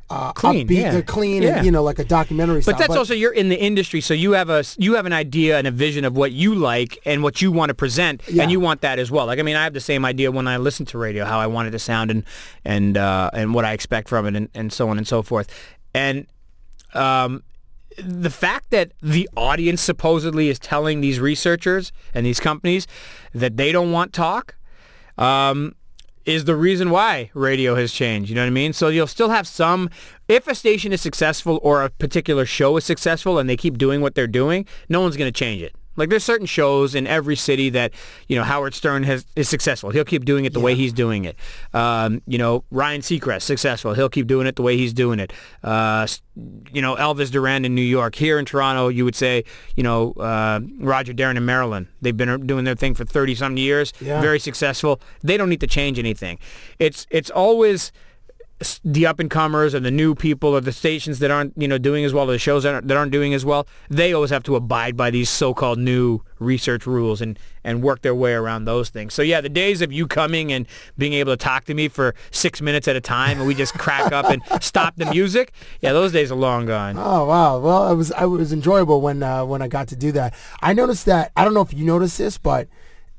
[0.08, 1.02] uh, Clean, upbeat, yeah.
[1.02, 1.58] clean, Yeah.
[1.58, 2.58] and you know like a documentary.
[2.58, 2.78] But style.
[2.78, 5.66] that's also you're in the industry, so you have a you have an idea and
[5.66, 8.44] a vision of what you like and what you want to present, Yeah.
[8.44, 9.26] and you want that as well.
[9.26, 11.48] Like I mean, I have the same idea when I listen to radio, how I
[11.48, 12.24] want it to sound and
[12.64, 15.50] and uh, and what I expect from it, and, and so on and so forth.
[15.96, 16.28] And
[16.96, 17.44] um,
[17.98, 22.88] the fact that the audience supposedly is telling these researchers and these companies
[23.34, 24.56] that they don't want talk.
[25.18, 25.76] Um,
[26.26, 28.30] is the reason why radio has changed.
[28.30, 28.74] You know what I mean?
[28.74, 29.90] So you'll still have some,
[30.28, 34.02] if a station is successful or a particular show is successful and they keep doing
[34.02, 35.76] what they're doing, no one's going to change it.
[35.96, 37.94] Like there's certain shows in every city that,
[38.28, 39.90] you know, Howard Stern has is successful.
[39.90, 41.36] He'll keep doing it the way he's doing it.
[41.74, 43.94] Um, you know, Ryan Seacrest, successful.
[43.94, 45.34] He'll keep doing it the way he's doing it.
[45.64, 46.08] Uh,
[46.74, 48.16] you know, Elvis Duran in New York.
[48.16, 51.88] Here in Toronto, you would say, you know, uh, Roger Darren in Marilyn.
[52.02, 53.94] They've been doing their thing for 30 some years.
[54.02, 54.22] Yeah.
[54.22, 55.00] Very successful.
[55.24, 56.40] They don't need to change anything.
[56.80, 57.92] It's it's always
[58.84, 61.78] the up and comers and the new people or the stations that aren't you know
[61.78, 64.30] doing as well or the shows that aren't, that aren't doing as well they always
[64.30, 68.64] have to abide by these so-called new research rules and and work their way around
[68.64, 71.74] those things so yeah the days of you coming and being able to talk to
[71.74, 75.06] me for six minutes at a time and we just crack up and stop the
[75.08, 75.52] music
[75.82, 77.60] yeah those days are long gone Oh wow!
[77.60, 80.34] Well, it was it was enjoyable when uh, when I got to do that.
[80.62, 82.68] I noticed that I don't know if you noticed this, but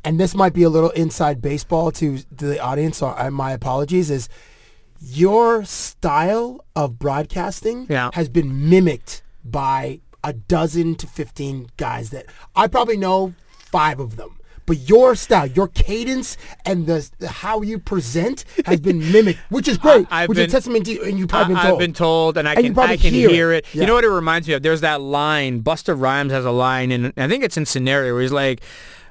[0.02, 2.98] and this might be a little inside baseball to, to the audience.
[2.98, 4.10] So I, my apologies.
[4.10, 4.28] Is
[5.00, 8.10] your style of broadcasting Yeah.
[8.14, 14.16] has been mimicked by a dozen to fifteen guys that I probably know five of
[14.16, 14.38] them.
[14.66, 19.68] But your style, your cadence, and the, the how you present has been mimicked, which
[19.68, 20.08] is great.
[20.10, 21.80] I- I've which been- is testament to you, and you've probably been I, told.
[21.80, 23.64] have been told, and I And can I can hear hear, it.
[23.64, 23.74] it.
[23.74, 23.82] Yeah.
[23.82, 24.62] You know what it reminds me of?
[24.64, 25.62] There's that line.
[25.62, 28.60] Busta Rhymes has a line, and I think it's in Scenario where he's like,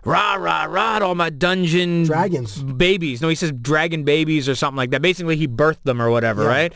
[0.06, 2.62] "Rah rah rah!" All my dungeon Dragons.
[2.64, 3.22] babies.
[3.22, 5.02] No, he says dragon babies or something like that.
[5.02, 6.50] Basically, he birthed them or whatever, Yeah.
[6.50, 6.74] right?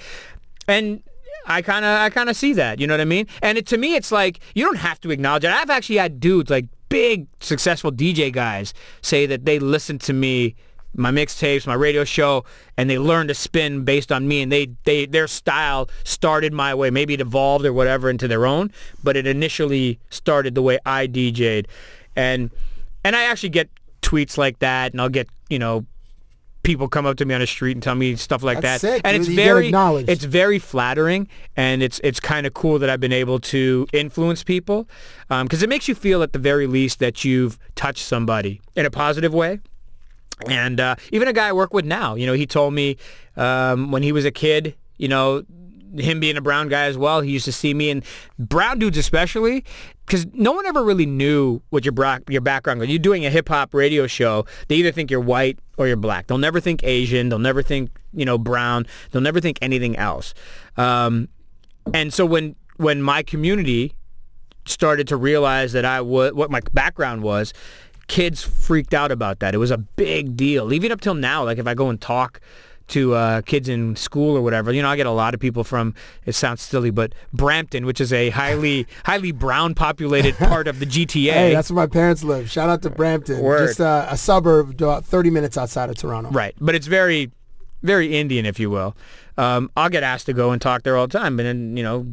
[0.68, 1.02] And
[1.46, 2.80] I kind of I kind of see that.
[2.80, 3.28] You know what I mean?
[3.42, 5.52] And it, to me, it's like you don't have to acknowledge it.
[5.52, 10.56] I've actually had dudes like big successful DJ guys say that they listen to me
[10.96, 12.44] my mixtapes, my radio show,
[12.76, 16.74] and they learned to spin based on me, and they, they their style started my
[16.74, 16.90] way.
[16.90, 18.72] Maybe it evolved or whatever into their own,
[19.04, 21.68] but it initially started the way I DJ'd,
[22.16, 22.50] and
[23.04, 23.70] and I actually get
[24.02, 25.86] tweets like that, and I'll get you know
[26.62, 28.96] people come up to me on the street and tell me stuff like That's that,
[28.96, 29.22] sick, and dude.
[29.22, 29.72] it's You very
[30.10, 34.44] it's very flattering, and it's it's kind of cool that I've been able to influence
[34.44, 34.88] people,
[35.30, 38.92] because it makes you feel at the very least that you've touched somebody in a
[38.92, 39.60] positive way.
[40.48, 42.96] And uh, even a guy I work with now, you know, he told me
[43.36, 45.44] um, when he was a kid, you know,
[45.98, 48.04] him being a brown guy as well, he used to see me and
[48.38, 49.64] brown dudes especially,
[50.06, 52.90] because no one ever really knew what your bra- your background was.
[52.90, 54.46] You're doing a hip hop radio show.
[54.68, 56.28] They either think you're white or you're black.
[56.28, 57.30] They'll never think Asian.
[57.30, 58.86] They'll never think you know brown.
[59.12, 60.34] They'll never think anything else.
[60.78, 61.30] Um,
[61.94, 63.94] and so when when my community
[64.66, 67.54] started to realize that I was what my background was,
[68.08, 69.54] kids freaked out about that.
[69.54, 70.74] It was a big deal.
[70.74, 72.42] Even up till now, like if I go and talk
[72.90, 75.64] to uh, kids in school or whatever, you know, I get a lot of people
[75.64, 75.94] from.
[76.26, 80.86] It sounds silly, but Brampton, which is a highly highly brown populated part of the
[80.86, 81.32] GTA.
[81.32, 82.50] Hey, that's where my parents live.
[82.50, 83.68] Shout out to Brampton, Word.
[83.68, 86.30] just uh, a suburb about 30 minutes outside of Toronto.
[86.32, 87.32] Right, but it's very,
[87.82, 88.96] very Indian, if you will.
[89.38, 91.84] Um, I'll get asked to go and talk there all the time, and then you
[91.84, 92.06] know,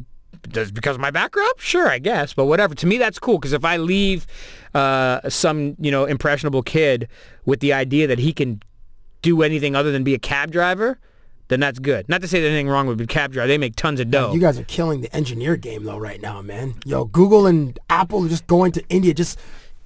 [0.49, 1.53] does because of my background?
[1.59, 2.75] Sure, I guess, but whatever.
[2.75, 4.27] To me, that's cool because if I leave
[4.75, 7.09] uh, some you know impressionable kid
[7.45, 8.61] with the idea that he can
[9.27, 10.99] do anything other than be a cab driver,
[11.49, 12.09] then that's good.
[12.09, 14.33] Not to say there's anything wrong with a cab driver; they make tons of dough.
[14.33, 16.75] You guys are killing the engineer game though right now, man.
[16.85, 19.37] Yo, Google and Apple are just going to India, just,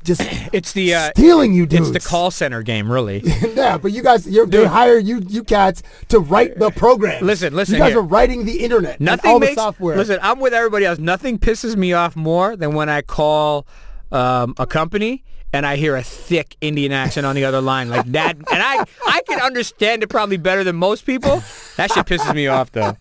[0.05, 0.21] just
[0.53, 1.89] it's the uh, stealing you dudes.
[1.91, 3.21] it's the call center game, really.
[3.55, 7.25] yeah, but you guys, you're, they hire you, you cats to write the program.
[7.25, 8.01] Listen, listen You guys here.
[8.01, 9.97] are writing the internet Nothing all makes the software.
[9.97, 10.19] listen.
[10.23, 10.99] I'm with everybody else.
[10.99, 13.67] Nothing pisses me off more than when I call
[14.13, 18.07] um, a company and I hear a thick Indian accent on the other line like
[18.13, 21.43] that, and I I can understand it probably better than most people.
[21.77, 22.97] That shit pisses me off though.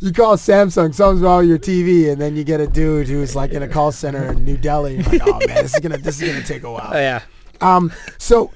[0.00, 3.34] you call Samsung, something's wrong with your TV, and then you get a dude who's
[3.36, 4.94] like in a call center in New Delhi.
[4.96, 6.92] You're like, oh man, this is gonna, this is gonna take a while.
[6.92, 7.22] Uh, yeah.
[7.60, 8.50] Um, so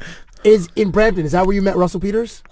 [0.45, 1.25] is in Brampton?
[1.25, 2.43] Is that where you met Russell Peters?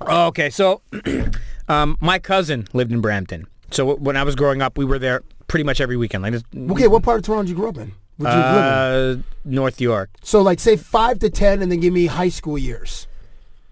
[0.00, 0.82] Oh, okay, so
[1.68, 3.46] um, my cousin lived in Brampton.
[3.70, 6.22] So when I was growing up, we were there pretty much every weekend.
[6.22, 7.92] Like this, Okay, what part of Toronto did you grow up in?
[8.18, 9.20] Would you live in?
[9.20, 10.10] uh, North York.
[10.22, 13.06] So like say five to ten, and then give me high school years.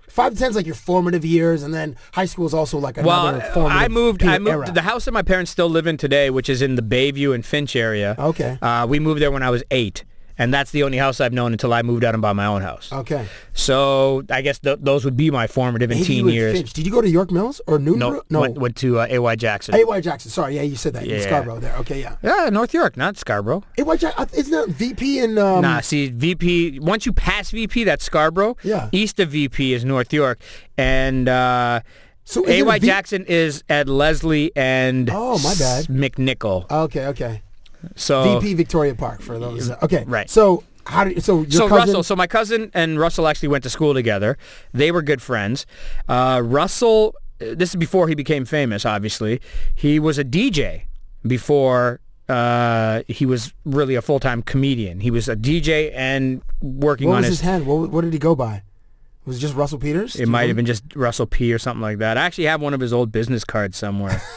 [0.08, 2.96] five to ten is like your formative years, and then high school is also like
[2.96, 4.22] another Well, formative I moved.
[4.24, 4.72] I moved era.
[4.72, 7.44] the house that my parents still live in today, which is in the Bayview and
[7.44, 8.14] Finch area.
[8.18, 8.56] Okay.
[8.62, 10.04] Uh, we moved there when I was eight,
[10.38, 12.62] and that's the only house I've known until I moved out and bought my own
[12.62, 12.92] house.
[12.92, 13.26] Okay.
[13.54, 16.56] So I guess th- those would be my formative and teen years.
[16.56, 16.72] Finch.
[16.72, 17.98] Did you go to York Mills or Newton?
[18.00, 18.40] No, no.
[18.40, 19.74] Went, went to uh, AY Jackson.
[19.74, 20.00] A.Y.
[20.00, 20.30] Jackson.
[20.30, 21.04] Sorry, yeah, you said that.
[21.04, 21.20] in Yeah.
[21.20, 21.74] Scarborough there.
[21.78, 22.16] Okay, yeah.
[22.22, 23.62] yeah, North York, not Scarborough.
[23.78, 23.96] A.Y.
[23.96, 25.38] Jackson, isn't that VP in...
[25.38, 26.80] Um, nah, see, VP.
[26.80, 28.56] Once you pass VP, that's Scarborough.
[28.62, 28.88] Yeah.
[28.92, 30.40] East of VP is North York,
[30.76, 31.80] and uh,
[32.24, 35.86] So is it a AY V- Jackson is at Leslie and Oh, my bad.
[35.86, 36.70] McNicoll.
[36.70, 37.42] Okay, okay.
[37.94, 39.70] So VP Victoria Park for those.
[39.82, 40.28] Okay, Right.
[40.28, 43.48] So how do you, so your so cousin, Russell, so my cousin and Russell actually
[43.48, 44.38] went to school together.
[44.72, 45.66] They were good friends.
[46.08, 48.86] Uh, Russell, uh, this is before he became famous.
[48.86, 49.40] Obviously,
[49.74, 50.82] he was a DJ
[51.26, 55.00] before uh, he was really a full time comedian.
[55.00, 57.38] He was a DJ and working what on was his.
[57.40, 57.66] his hand?
[57.66, 58.62] What, what did he go by?
[59.24, 60.14] Was it just Russell Peters?
[60.14, 62.16] It might have been just Russell P or something like that.
[62.16, 64.22] I actually have one of his old business cards somewhere.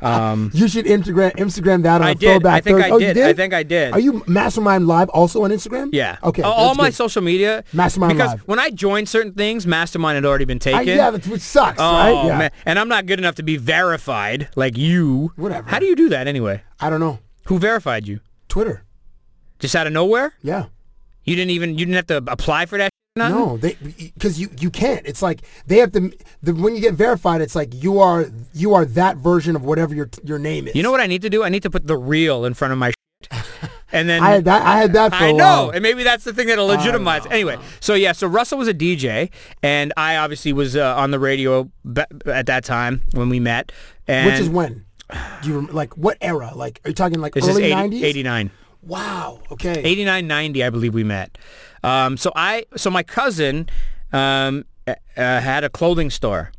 [0.00, 2.26] Um, you should Instagram Instagram that on I a did.
[2.40, 2.90] throwback I think Thursday.
[2.90, 3.14] I Oh, you did.
[3.14, 3.24] did.
[3.26, 3.92] I think I did.
[3.92, 5.90] Are you Mastermind Live also on Instagram?
[5.92, 6.16] Yeah.
[6.22, 6.42] Okay.
[6.42, 6.94] All- All my good.
[6.94, 7.64] social media.
[7.72, 8.40] Mastermind because Live.
[8.48, 10.96] when I joined certain things, Mastermind had already been I, taken.
[10.96, 12.26] yeah, that's which sucks, Oh right?
[12.26, 12.38] Yeah.
[12.38, 15.32] man, and I'm not good enough to be verified like you.
[15.36, 15.68] Whatever.
[15.68, 16.62] How do you do that anyway?
[16.80, 17.18] I don't know.
[17.46, 18.20] Who verified you?
[18.48, 18.84] Twitter.
[19.58, 20.34] Just out of nowhere?
[20.42, 20.66] Yeah.
[21.24, 22.91] You didn't even you didn't have to apply for that.
[23.16, 23.36] Nothing?
[23.36, 23.76] No, they
[24.14, 25.06] because you you can't.
[25.06, 26.12] It's like they have to.
[26.42, 29.94] The, when you get verified, it's like you are you are that version of whatever
[29.94, 30.74] your your name is.
[30.74, 31.44] You know what I need to do?
[31.44, 32.90] I need to put the real in front of my.
[32.90, 33.44] shit.
[33.94, 34.62] And then I had that.
[34.62, 37.26] I had that for I know, and maybe that's the thing that'll legitimize.
[37.26, 39.30] Anyway, so yeah, so Russell was a DJ,
[39.62, 43.70] and I obviously was uh, on the radio ba- at that time when we met.
[44.08, 44.86] And Which is when?
[45.42, 46.52] Do you rem- like what era?
[46.54, 48.02] Like are you talking like this is early nineties?
[48.02, 48.50] 89.
[48.82, 49.40] Wow.
[49.50, 49.80] Okay.
[49.82, 51.38] 89 90 i believe we met
[51.84, 53.68] um, so i so my cousin
[54.12, 56.50] um, uh, had a clothing store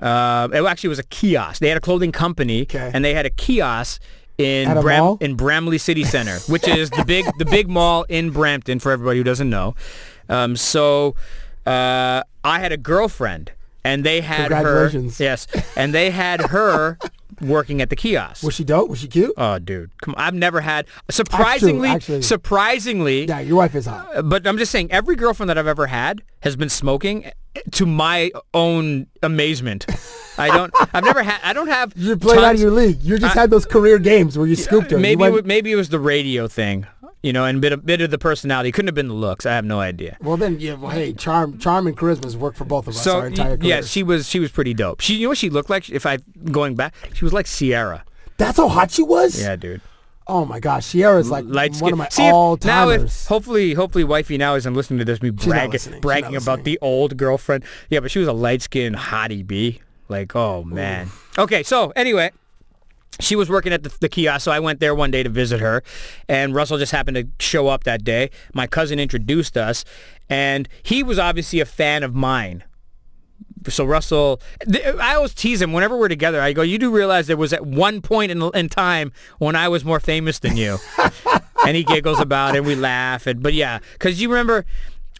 [0.00, 2.90] uh, it actually was a kiosk they had a clothing company Okay.
[2.92, 4.00] and they had a kiosk
[4.38, 8.78] in Bram- in Bramalea City Center, which is the big the big mall in Brampton
[8.78, 9.74] for everybody who doesn't know.
[10.30, 11.14] Um, so
[11.66, 13.52] uh, I had a girlfriend,
[13.84, 14.88] and they had her.
[15.18, 16.98] Yes, and they had her
[17.40, 18.42] working at the kiosk.
[18.42, 18.90] Was she dope?
[18.90, 19.32] Was she cute?
[19.36, 20.22] Oh, dude, come on!
[20.22, 23.24] I've never had surprisingly, actually- surprisingly.
[23.26, 24.28] Yeah, your wife is hot.
[24.28, 27.24] But I'm just saying, every girlfriend that I've ever had has been smoking,
[27.54, 29.86] eh, to my own amazement.
[30.38, 30.72] I don't.
[30.94, 31.38] I've never had.
[31.42, 31.92] I don't have.
[31.96, 33.02] You played out of your league.
[33.02, 34.98] You just I- had those career games where you scooped her.
[34.98, 36.86] Maybe it, went- wa- maybe it was the radio thing,
[37.22, 38.72] you know, and a bit of, bit of the personality.
[38.72, 39.44] Couldn't have been the looks.
[39.46, 40.16] I have no idea.
[40.20, 40.74] well, then, yeah.
[40.74, 43.66] Well, hey, charm, charm, and charisma's worked for both of us So our entire careers.
[43.68, 45.00] yeah, she was she was pretty dope.
[45.00, 45.90] She you know what she looked like?
[45.90, 46.18] If I
[46.50, 48.04] going back, she was like Ciara.
[48.38, 49.40] That's how hot she was.
[49.40, 49.80] Yeah, dude.
[50.26, 51.92] Oh my gosh, Ciara's like light one skin.
[51.92, 53.26] of my See, all timers.
[53.26, 55.20] hopefully, hopefully, wifey now isn't listening to this.
[55.20, 55.94] Me not bragging, listening.
[55.96, 57.64] She's bragging not about the old girlfriend.
[57.88, 59.82] Yeah, but she was a light skinned hottie b.
[60.08, 61.10] Like, oh man.
[61.36, 62.30] Okay, so anyway.
[63.18, 65.60] She was working at the, the kiosk, so I went there one day to visit
[65.60, 65.82] her,
[66.28, 68.30] and Russell just happened to show up that day.
[68.54, 69.84] My cousin introduced us,
[70.28, 72.64] and he was obviously a fan of mine
[73.68, 74.40] so Russell,
[74.70, 76.40] th- I always tease him whenever we're together.
[76.40, 79.68] I go, you do realize there was at one point in, in time when I
[79.68, 80.78] was more famous than you,
[81.66, 82.58] and he giggles about it.
[82.58, 84.64] and We laugh, and but yeah, because you remember.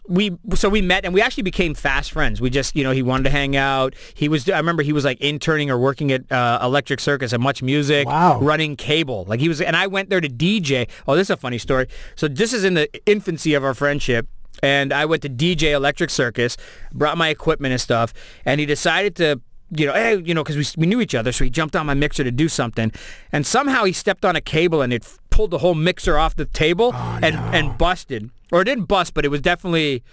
[0.07, 2.41] We so we met and we actually became fast friends.
[2.41, 3.93] We just you know he wanted to hang out.
[4.15, 7.39] He was I remember he was like interning or working at uh, Electric Circus at
[7.39, 8.39] Much Music, Wow.
[8.39, 9.25] running cable.
[9.27, 10.89] Like he was and I went there to DJ.
[11.07, 11.87] Oh, this is a funny story.
[12.15, 14.27] So this is in the infancy of our friendship
[14.63, 16.57] and I went to DJ Electric Circus,
[16.93, 19.39] brought my equipment and stuff, and he decided to,
[19.75, 21.85] you know, hey, you know, because we, we knew each other, so he jumped on
[21.85, 22.91] my mixer to do something,
[23.31, 26.45] and somehow he stepped on a cable and it pulled the whole mixer off the
[26.45, 30.03] table and and busted, or it didn't bust, but it was definitely.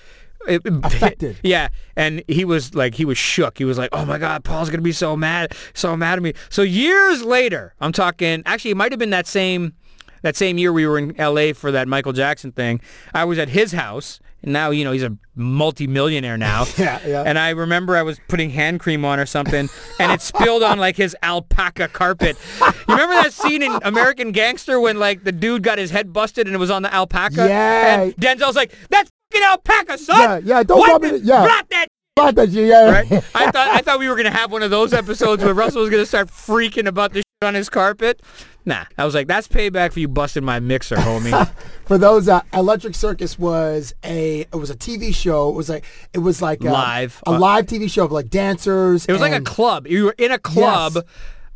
[0.47, 1.37] It, it- Affected.
[1.43, 3.59] yeah, and he was like, he was shook.
[3.59, 6.33] He was like, "Oh my God, Paul's gonna be so mad, so mad at me."
[6.49, 8.43] So years later, I'm talking.
[8.47, 9.75] Actually, it might have been that same,
[10.23, 11.53] that same year we were in L.A.
[11.53, 12.81] for that Michael Jackson thing.
[13.15, 16.65] I was at his house, and now you know he's a multi-millionaire now.
[16.79, 17.23] Yeah, yeah.
[17.27, 20.79] And I remember I was putting hand cream on or something, and it spilled on
[20.79, 22.37] like his alpaca carpet.
[22.61, 26.47] You remember that scene in American Gangster when like the dude got his head busted
[26.47, 27.49] and it was on the alpaca?
[27.49, 28.01] Yeah.
[28.03, 31.45] And Denzel's like, "That's fucking alpaca, son." Yeah, yeah, don't rub it- yeah.
[31.45, 31.89] Rot that
[32.19, 32.91] that yeah.
[32.91, 33.13] right?
[33.35, 35.91] I thought I thought we were gonna have one of those episodes where Russell was
[35.91, 38.21] gonna start freaking about the shit on his carpet.
[38.69, 41.51] Nah, I was like, that's payback for you busting my mixer, homie.
[41.87, 45.49] For those, uh, Electric Circus was a it was a TV show.
[45.49, 47.23] It was like it was like uh, Live.
[47.27, 49.07] a Uh, live TV show of like dancers.
[49.07, 49.87] It was like a club.
[49.87, 51.05] You were in a club, Yes.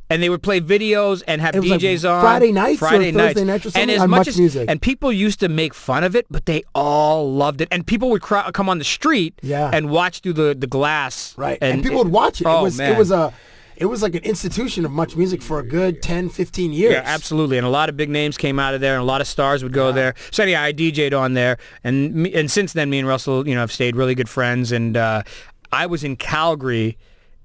[0.08, 3.44] and they would play videos and have was like DJs on Friday nights Friday Thursday
[3.44, 3.46] nights.
[3.46, 4.64] nights or something and as much as Music.
[4.70, 8.08] and people used to make fun of it, but they all loved it, and people
[8.08, 9.70] would cry, come on the street Yeah.
[9.70, 11.58] and watch through the the glass, Right.
[11.60, 12.46] And, people would watch it.
[12.46, 12.92] Oh, it was man.
[12.92, 13.34] it was a
[13.82, 16.92] it was like an institution of much music for a good 10, 15 years.
[16.92, 17.58] Yeah, absolutely.
[17.58, 19.62] And a lot of big names came out of there, and a lot of stars
[19.64, 20.14] would go there.
[20.30, 23.60] So yeah, I DJ'd on there, and and since then, me and Russell, you know,
[23.60, 24.70] have stayed really good friends.
[24.70, 25.24] And uh,
[25.72, 26.96] I was in Calgary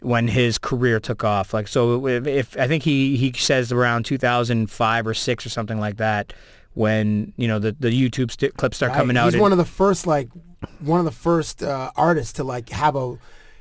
[0.01, 1.55] when his career took off.
[1.55, 5.79] Like, so if, if I think he he says around 2005 or six or something
[5.79, 6.33] like that,
[6.75, 8.97] when you know the the YouTube st- clips start Right.
[8.99, 9.25] coming out.
[9.25, 10.29] He's and- one of the first like
[10.81, 13.17] one of the first uh, artists to like have a.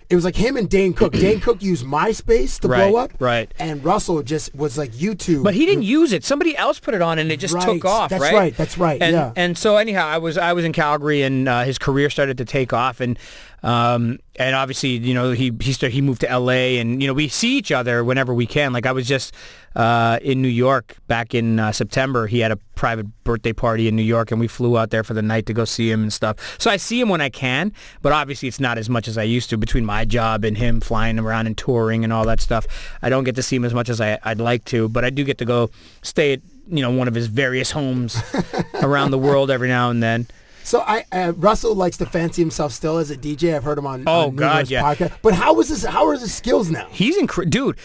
[0.08, 1.12] It was like him and Dane Cook.
[1.14, 3.52] Dane Cook used MySpace to Right, blow up, right.
[3.58, 5.42] And Russell just was like YouTube.
[5.42, 6.24] But he didn't use it.
[6.24, 7.64] Somebody else put it on, and it just Right.
[7.64, 8.10] took off.
[8.10, 8.34] That's right.
[8.34, 9.32] right, that's right, And yeah.
[9.34, 12.44] and so anyhow, I was I was in Calgary, and uh, his career started to
[12.44, 13.18] take off, and
[13.62, 16.78] um and obviously you know he he started, he moved to L.A.
[16.78, 18.72] and you know we see each other whenever we can.
[18.72, 19.34] Like I was just
[19.76, 22.26] uh, in New York back in uh, September.
[22.26, 25.14] He had a private birthday party in New York, and we flew out there for
[25.14, 26.56] the night to go see him and stuff.
[26.58, 29.22] So I see him when I can, but obviously it's not as much as I
[29.22, 32.66] used to between my job and him flying around and touring and all that stuff.
[33.02, 35.10] I don't get to see him as much as I, I'd like to, but I
[35.10, 35.70] do get to go
[36.02, 38.20] stay at you know one of his various homes
[38.82, 40.26] around the world every now and then.
[40.66, 43.54] So I uh, Russell likes to fancy himself still as a DJ.
[43.54, 44.82] I've heard him on, Oh, on God, yeah.
[44.82, 45.16] podcasts.
[45.22, 45.84] But how was his?
[45.84, 46.88] How are his skills now?
[46.90, 47.78] He's incredible, dude.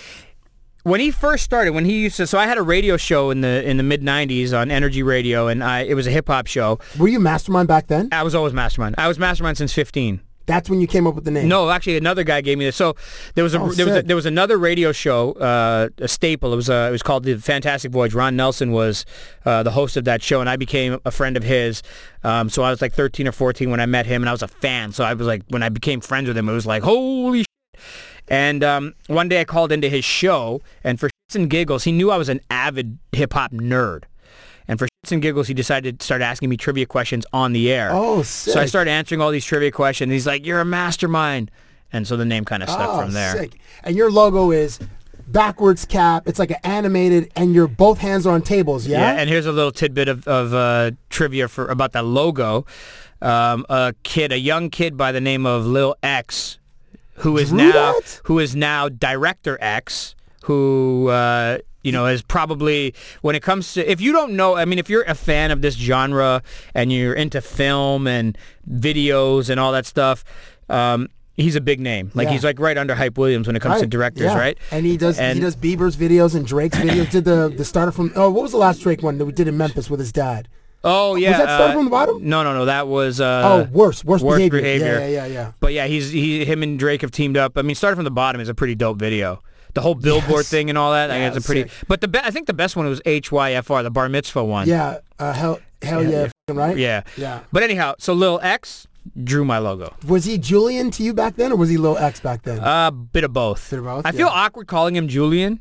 [0.83, 3.41] When he first started, when he used to, so I had a radio show in
[3.41, 6.47] the in the mid '90s on Energy Radio, and I it was a hip hop
[6.47, 6.79] show.
[6.97, 8.09] Were you Mastermind back then?
[8.11, 8.95] I was always Mastermind.
[8.97, 10.19] I was Mastermind since 15.
[10.45, 11.47] That's when you came up with the name.
[11.47, 12.75] No, actually, another guy gave me this.
[12.75, 12.95] So
[13.35, 16.51] there was a Oh, there was a, there was another radio show, uh, a staple.
[16.53, 18.13] It was uh, it was called the Fantastic Voyage.
[18.13, 19.05] Ron Nelson was
[19.45, 21.83] uh, the host of that show, and I became a friend of his.
[22.23, 24.41] Um, so I was like 13 or 14 when I met him, and I was
[24.43, 24.91] a fan.
[24.91, 27.39] So I was like, when I became friends with him, it was like, holy.
[27.39, 27.47] Shit.
[28.27, 31.91] And um, one day I called into his show, and for shits and giggles, he
[31.91, 34.03] knew I was an avid hip hop nerd.
[35.09, 37.89] And giggles, he decided to start asking me trivia questions on the air.
[37.91, 40.11] Oh, So I started answering all these trivia questions.
[40.11, 41.49] He's like, "You're a mastermind,"
[41.91, 43.31] and so the name kind of stuck Oh, from there.
[43.35, 43.59] Sick.
[43.83, 44.77] And your logo is
[45.27, 46.27] backwards cap.
[46.27, 48.85] It's like an animated, and your both hands are on tables.
[48.85, 48.99] Yeah.
[48.99, 52.67] Yeah, and here's a little tidbit of, of uh, trivia for about that logo.
[53.23, 56.59] Um, a kid, a young kid by the name of Lil X,
[57.15, 58.21] who is Drew now that?
[58.25, 63.89] who is now Director X, who uh, you know is probably when it comes to
[63.91, 66.41] if you don't know, I mean, if you're a fan of this genre
[66.73, 68.37] and you're into film and
[68.69, 70.23] videos and all that stuff.
[70.69, 72.11] Um, He's a big name.
[72.13, 72.33] Like Yeah.
[72.33, 74.37] he's like right under Hype Williams when it comes to directors, yeah.
[74.37, 74.57] right?
[74.69, 77.09] And he does And- he does Bieber's videos and Drake's videos.
[77.09, 79.47] did the the starter from oh what was the last Drake one that we did
[79.47, 80.49] in Memphis with his dad?
[80.83, 81.29] Oh yeah.
[81.29, 82.27] Was that started uh, from the bottom?
[82.27, 82.65] No, no, no.
[82.65, 84.61] That was uh, oh, worse, worse, worst behavior.
[84.61, 84.99] behavior.
[84.99, 85.51] Yeah, yeah, yeah, yeah.
[85.61, 87.57] But yeah, he's he him and Drake have teamed up.
[87.57, 89.41] I mean, starting from the bottom is a pretty dope video.
[89.73, 90.49] The whole billboard Yes.
[90.49, 91.09] thing and all that.
[91.11, 91.61] I Yeah, think it's a pretty.
[91.63, 91.71] sick.
[91.87, 94.67] But the be- I think the best one was HYFR, the bar mitzvah one.
[94.67, 96.53] Yeah, uh, hell, hell Yeah, yeah, yeah.
[96.55, 96.77] right?
[96.77, 97.03] Yeah.
[97.17, 97.39] Yeah.
[97.51, 98.87] But anyhow, so Lil X
[99.23, 99.93] drew my logo.
[100.07, 102.59] Was he Julian to you back then, or was he Lil X back then?
[102.61, 103.69] A bit of both.
[103.69, 105.59] Bit of both, I feel awkward calling him Julian.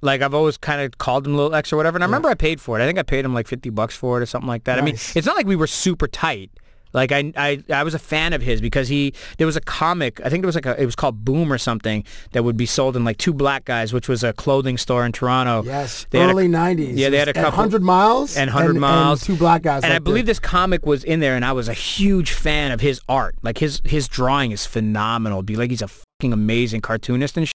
[0.00, 1.96] Like I've always kind of called him Lil X or whatever.
[1.96, 2.82] And I remember I paid for it.
[2.82, 4.78] I think I paid him like 50 bucks for it or something like that.
[4.78, 6.50] I mean, it's not like we were super tight.
[6.92, 10.20] Like I, I, I was a fan of his because he there was a comic
[10.24, 12.66] I think it was like a, it was called Boom or something that would be
[12.66, 15.62] sold in like two black guys which was a clothing store in Toronto.
[15.64, 16.92] yes, They early '90s.
[16.94, 19.84] Yeah, they had a couple 100 miles and 100 miles two black guys.
[19.84, 20.38] and I believe this.
[20.38, 23.34] this comic was in there and I was a huge fan of his art.
[23.42, 25.42] Like his his drawing is phenomenal.
[25.42, 27.54] Be like he's a fucking amazing cartoonist and shit.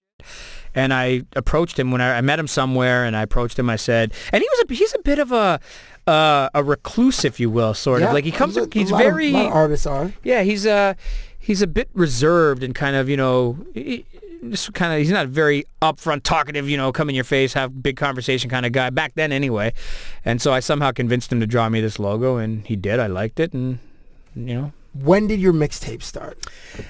[0.74, 3.76] And I approached him when I, I met him somewhere and I approached him I
[3.76, 5.60] said and he was a he's a bit of a
[6.06, 8.94] uh, a recluse if you will sort Yeah, of like he comes a- he's a
[8.94, 10.12] of- very a of artists are.
[10.22, 10.94] yeah, he's uh
[11.38, 14.04] he's a bit reserved and kind of, you know, he-
[14.50, 17.82] just kind of he's not very upfront talkative, you know, come in your face, have
[17.82, 19.72] big conversation kind of guy back then anyway.
[20.24, 23.00] And so I somehow convinced him to draw me this logo and he did.
[23.00, 23.78] I liked it and
[24.36, 26.36] you know, When did your mixtape start,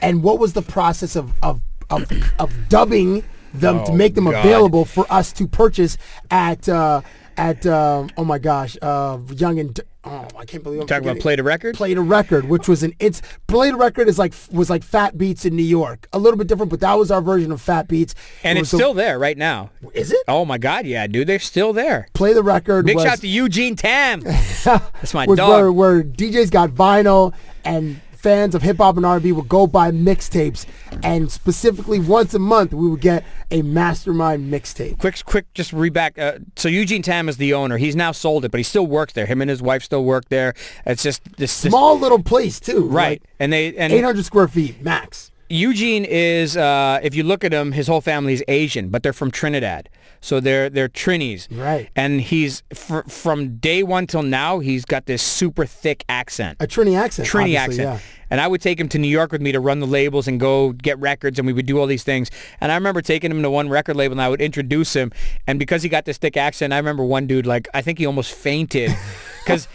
[0.03, 1.61] and what was the process of of
[1.91, 2.11] of,
[2.41, 3.23] of dubbing
[3.55, 4.45] them to Oh, make them God.
[4.45, 5.97] available for us to purchase
[6.31, 7.01] at uh,
[7.37, 11.21] at um, oh my gosh, uh, Yonge and oh I can't believe I'm talking about
[11.21, 11.75] Play De Record?
[11.75, 15.19] Play De Record, which was an it's Play De Record is like was like Fat
[15.19, 17.89] Beats in New York, a little bit different, but that was our version of Fat
[17.89, 18.15] Beats.
[18.45, 19.71] and It it's still there right now.
[19.95, 22.07] is it Oh my god, yeah, dude, they're still there.
[22.15, 22.87] Play De Record.
[22.87, 24.21] Big was, shout to Eugene Tam.
[24.65, 25.39] That's my dog.
[25.51, 27.35] where, where DJs got vinyl
[27.65, 30.65] and fans of hip hop and R&B would go buy mixtapes,
[31.03, 34.99] and specifically once a month we would get a Mastermind mixtape.
[34.99, 36.19] quick, quick, just reback.
[36.19, 37.77] Uh, so Eugene Tam is the owner.
[37.77, 39.27] He's now sold it, but he still works there.
[39.27, 40.55] Him and his wife still work there.
[40.87, 43.23] It's just this, this Small little place too, right?
[43.39, 45.31] and they and 800 square feet max.
[45.51, 49.13] Eugene is, uh, if you look at him, his whole family is Asian, but they're
[49.13, 49.91] from Trinidad.
[50.25, 51.49] So they're they're Trinis.
[51.51, 51.91] Right.
[51.95, 56.57] And he's fr- from day one till now, he's got this super thick accent.
[56.61, 57.29] A Trini accent.
[57.29, 58.01] Trini accent.
[58.31, 60.41] And I would take him to New York with me to run the labels and
[60.41, 62.31] go get records, and we would do all these things.
[62.63, 65.13] And I remember taking him to one record label, and I would introduce him.
[65.47, 68.07] And because he got this thick accent, I remember one dude, like, I think he
[68.07, 68.91] almost fainted.
[69.45, 69.69] Because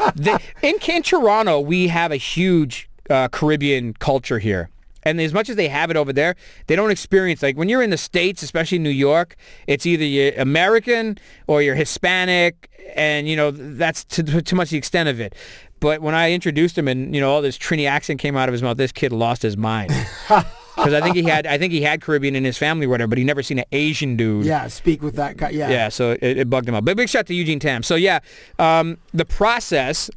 [0.64, 4.72] in, in Toronto, we have a huge uh, Caribbean culture here.
[5.04, 6.36] And as much as they have it over there,
[6.68, 9.36] they don't experience like when you're in the states, especially New York.
[9.68, 14.78] It's either you're American or you're Hispanic, and you know that's to, too much the
[14.78, 15.36] extent of it.
[15.80, 18.54] But when I introduced him, and you know all this Trini accent came out of
[18.54, 19.92] his mouth, this kid lost his mind.
[20.80, 23.10] Because I think he had, I think he had Caribbean in his family, or whatever,
[23.10, 24.46] but he never seen an Asian dude.
[24.46, 25.50] Yeah, speak with that guy.
[25.50, 25.70] Yeah.
[25.70, 26.86] Yeah, so it, it bugged him out.
[26.86, 27.84] But big shout to Eugene Tam.
[27.84, 28.20] So yeah,
[28.60, 30.10] um, the process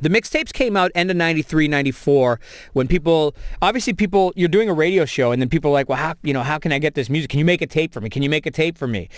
[0.00, 2.40] the mixtapes came out end of 93 94
[2.72, 5.98] when people obviously people you're doing a radio show and then people are like well
[5.98, 7.30] how you know how can i get this music?
[7.30, 8.10] Can you make a tape for me?
[8.10, 9.08] Can you make a tape for me?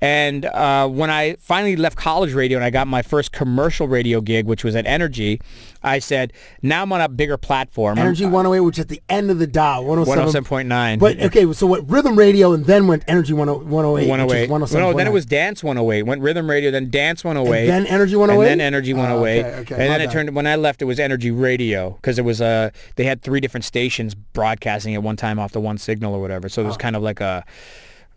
[0.00, 4.20] And uh, when i finally left college radio and i got my first commercial radio
[4.20, 5.40] gig which was at energy
[5.82, 9.38] i said now i'm on a bigger platform Energy 108, which at the end of
[9.38, 10.42] the dial, 107.
[10.66, 14.08] 107.9 But okay, so what rhythm radio and then went Energy 10- 108.
[14.08, 14.50] 108.
[14.50, 16.02] Which No, then it was Dance 108.
[16.04, 17.60] Went Rhythm Radio, then Dance 108.
[17.60, 18.50] And then Energy 108?
[18.52, 19.40] And then Energy Oh, 108.
[19.44, 20.12] okay, okay, and my then it bad.
[20.12, 23.40] turned when I left it was Energy Radio because it was uh they had three
[23.40, 26.48] different stations broadcasting at one time off the one signal or whatever.
[26.48, 26.78] So it was Oh.
[26.78, 27.44] kind of like a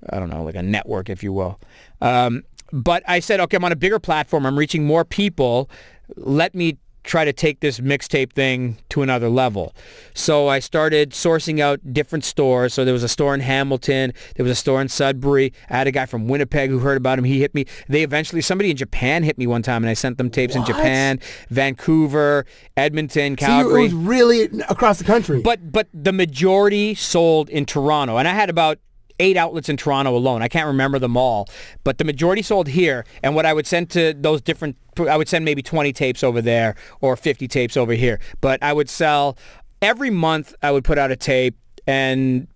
[0.09, 1.59] I don't know, like a network if you will.
[2.01, 4.45] Um, but I said, okay, I'm on a bigger platform.
[4.45, 5.69] I'm reaching more people.
[6.17, 9.73] Let me try to take this mixtape thing to another level.
[10.13, 12.73] So I started sourcing out different stores.
[12.73, 14.13] So there was a store in Hamilton.
[14.35, 15.51] There was a store in Sudbury.
[15.69, 17.25] I had a guy from Winnipeg who heard about him.
[17.25, 17.65] He hit me.
[17.89, 20.63] They eventually, somebody in Japan hit me one time and I sent them tapes in
[20.65, 22.45] Japan, Vancouver,
[22.77, 23.79] Edmonton, So you- Calgary.
[23.81, 25.41] it was really across the country.
[25.41, 28.79] But but the majority sold in Toronto, and I had about
[29.19, 30.41] eight outlets in Toronto alone.
[30.41, 31.47] I can't remember them all,
[31.83, 33.05] but the majority sold here.
[33.21, 34.77] And what I would send to those different,
[35.09, 38.19] I would send maybe 20 tapes over there or 50 tapes over here.
[38.41, 39.37] But I would sell
[39.81, 40.55] every month.
[40.61, 41.55] I would put out a tape,
[41.85, 42.47] and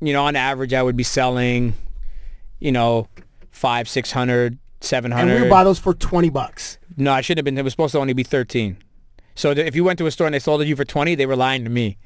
[0.00, 1.74] you know, on average, I would be selling,
[2.58, 3.06] you know,
[3.50, 5.34] five, six hundred, seven and hundred.
[5.34, 6.78] we would buy those for 20 bucks.
[6.96, 7.58] No, I shouldn't have been.
[7.58, 8.76] It was supposed to only be 13.
[9.34, 11.14] So if you went to a store and they sold it to you for 20,
[11.14, 11.98] they were lying to me.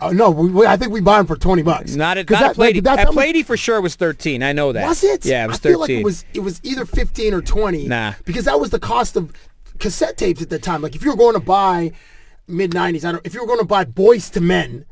[0.00, 1.94] Oh, no, we, we, I think we buy them for 20 bucks.
[1.96, 2.80] Not at, not at that- like, Plady.
[2.80, 4.42] that's At Plady for sure was 13.
[4.42, 4.86] I know that.
[4.86, 5.24] Was it?
[5.24, 5.96] Yeah, it was I feel 13.
[5.96, 7.86] like it was it was either 15 or 20.
[7.88, 8.12] Nah.
[8.24, 9.32] Because that was the cost of
[9.78, 10.82] cassette tapes at the time.
[10.82, 11.92] Like if you were going to buy
[12.46, 14.84] mid 90s, I don't if you were going to buy Boyz II Men,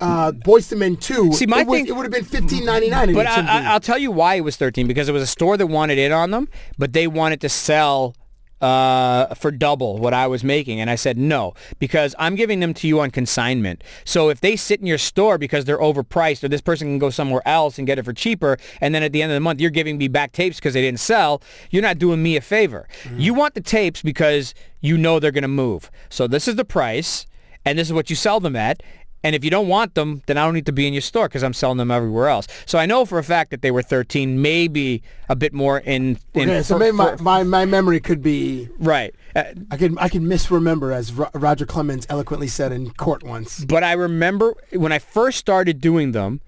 [0.00, 3.14] uh Boyz II Men 2, See, my it, was, thing- it would have been 15.99
[3.14, 5.56] But I, I, I'll tell you why it was 13 because it was a store
[5.56, 6.48] that wanted in on them,
[6.78, 8.14] but they wanted to sell
[8.62, 10.80] uh, for double what I was making.
[10.80, 13.82] And I said no because I'm giving them to you on consignment.
[14.04, 17.10] So if they sit in your store because they're overpriced or this person can go
[17.10, 19.60] somewhere else and get it for cheaper, and then at the end of the month
[19.60, 22.88] you're giving me back tapes because they didn't sell, you're not doing me a favor.
[23.16, 25.90] You want the tapes because you know they're going to move.
[26.08, 27.26] So this is the price
[27.64, 28.82] and this is what you sell them at.
[29.24, 31.28] And if you don't want them, then I don't need to be in your store
[31.28, 32.46] because I'm selling them everywhere else.
[32.66, 36.18] So I know for a fact that they were 13, maybe a bit more in.
[36.34, 39.14] in Okay, so for- maybe my, for- my, my memory could be right.
[39.34, 43.64] Uh, I can I can misremember as Ro- Roger Clemens eloquently said in court once.
[43.64, 46.40] but I remember when I first started doing them,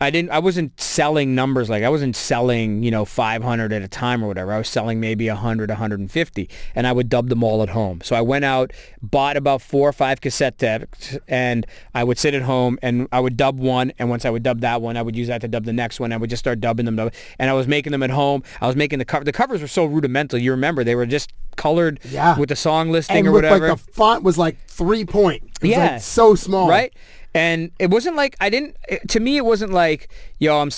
[0.00, 0.30] I didn't.
[0.30, 4.28] I wasn't selling numbers like I wasn't selling, you know, 500 at a time or
[4.28, 4.52] whatever.
[4.52, 8.00] I was selling maybe 100, 150, and I would dub them all at home.
[8.02, 8.72] So I went out,
[9.02, 13.18] bought about four or five cassette tapes, and I would sit at home and I
[13.18, 13.92] would dub one.
[13.98, 15.98] And once I would dub that one, I would use that to dub the next
[15.98, 16.12] one.
[16.12, 16.98] I would just start dubbing them,
[17.38, 18.44] and I was making them at home.
[18.60, 19.24] I was making the cover.
[19.24, 20.38] The covers were so rudimental.
[20.38, 22.38] You remember they were just colored Yeah.
[22.38, 23.68] with the song listing And or whatever.
[23.68, 25.42] like the font was like three point.
[25.60, 26.68] It was yeah, like so small.
[26.68, 26.92] right?
[27.34, 28.76] And it wasn't like I didn't.
[28.88, 30.08] It, to me, it wasn't like
[30.38, 30.70] yo, I'm.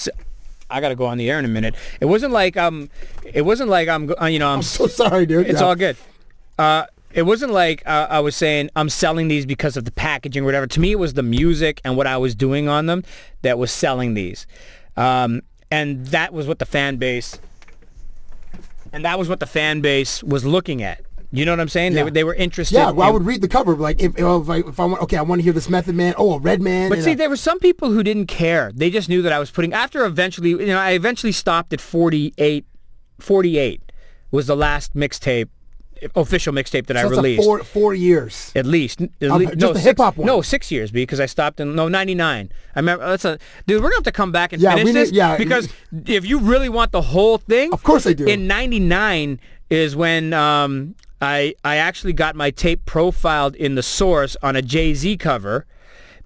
[0.73, 1.75] I gotta go on the air in a minute.
[2.01, 2.91] It wasn't like um.
[3.25, 4.13] It wasn't like I'm.
[4.21, 4.57] uh, You know, I'm.
[4.59, 5.47] I'm so sorry, dude.
[5.47, 5.67] It's Yeah.
[5.67, 5.97] all good.
[6.59, 10.43] Uh, it wasn't like uh, I was saying I'm selling these because of the packaging
[10.43, 10.67] or whatever.
[10.69, 13.03] To me, it was the music and what I was doing on them
[13.43, 14.47] that was selling these,
[14.97, 15.43] um,
[15.73, 17.39] and that was what the fan base.
[18.93, 21.01] And that was what the fan base was looking at.
[21.33, 21.93] You know what I'm saying?
[21.93, 22.05] They Yeah.
[22.05, 22.75] were they were interested.
[22.75, 23.77] Yeah, well, I would read the cover.
[23.77, 26.13] Like if if I, if I want, okay, I want to hear this Method Man.
[26.17, 26.89] Oh, a Redman.
[26.91, 28.73] But see, a- there were some people who didn't care.
[28.75, 29.73] They just knew that I was putting.
[29.73, 32.65] After eventually, you know, I eventually stopped at 48.
[33.19, 33.93] 48
[34.31, 35.49] was the last mixtape,
[36.17, 37.45] official mixtape that I so a released.
[37.45, 38.51] four four years.
[38.57, 40.27] At least, at least just no, the six, hip-hop one.
[40.27, 42.51] No, six years because I stopped in no ninety nine.
[42.75, 43.83] I remember that's a dude.
[43.83, 45.37] We're gonna have to come back and Yeah, finish we need- this yeah.
[45.37, 45.69] because
[46.07, 48.27] if you really want the whole thing, Of course I do.
[48.27, 53.83] In ninety nine is when um, I I actually got my tape profiled in the
[53.83, 55.67] source on a Jay Z cover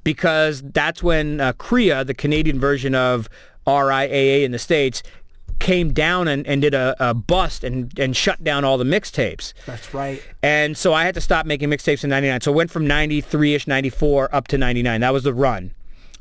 [0.04, 3.28] because that's when uh, CRIA, the Canadian version of
[3.66, 5.02] RIAA in the states,
[5.58, 9.54] came down and, and did a, a bust and, and shut down all the mixtapes.
[9.64, 10.22] That's right.
[10.42, 12.42] And so I had to stop making mixtapes in 99.
[12.42, 15.00] So it went from 93-ish, 94 up to 99.
[15.00, 15.74] That was the run.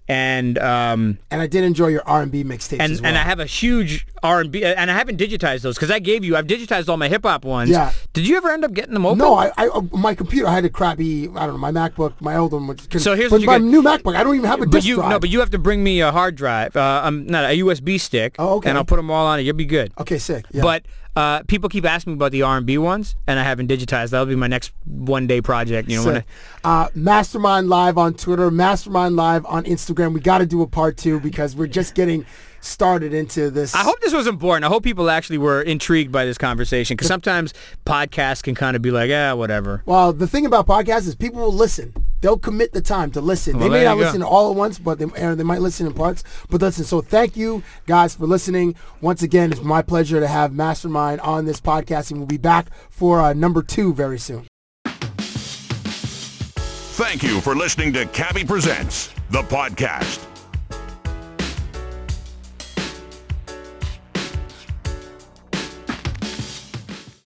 [0.07, 3.05] And um, And I did enjoy your R&B mixtapes and well.
[3.05, 6.35] and I have a huge R&B and I haven't digitized those because I gave you
[6.35, 7.69] I've digitized all my hip hop ones.
[7.69, 7.93] Yeah.
[8.11, 9.19] Did you ever end up getting them open?
[9.19, 10.47] No, I, I uh, my computer.
[10.47, 11.29] I had a crappy.
[11.29, 12.13] I don't know my MacBook.
[12.19, 12.67] My old one.
[12.67, 14.15] Which can, So here's but what you my get- new MacBook.
[14.15, 15.09] I don't even have a but disk you drive.
[15.09, 17.97] no, but you have to bring me a hard drive, uh, um, not a USB
[17.99, 18.35] stick.
[18.39, 18.69] Oh, okay.
[18.69, 19.43] And I'll put them all on it.
[19.43, 19.93] You'll be good.
[19.99, 20.45] okay, sick.
[20.51, 20.63] Yeah.
[20.63, 20.83] But
[21.15, 24.09] uh, people keep asking me about the R&B ones, and I haven't digitized.
[24.09, 25.89] That'll be my next one day project.
[25.89, 26.25] You know, when Sick.
[26.63, 30.13] Uh, Mastermind Live on Twitter, Mastermind Live on Instagram.
[30.13, 32.25] We got to do a part two because we're just getting
[32.63, 33.75] started into this.
[33.75, 34.65] I, I hope this was important.
[34.65, 37.53] I hope people actually were intrigued by this conversation because sometimes
[37.85, 39.83] podcasts can kind of be like, ah, whatever.
[39.85, 41.93] Well, the thing about podcasts is people will listen.
[42.21, 43.59] They'll commit the time to listen.
[43.59, 45.93] Well, they may not listen all at once, but they, or they might listen in
[45.93, 46.23] parts.
[46.49, 48.75] But listen, so thank you guys for listening.
[49.01, 52.67] Once again, it's my pleasure to have Mastermind on this podcast, and we'll be back
[52.89, 54.47] for uh, number two very soon.
[56.95, 60.32] Thank you for listening to Cabbie Presents, the podcast.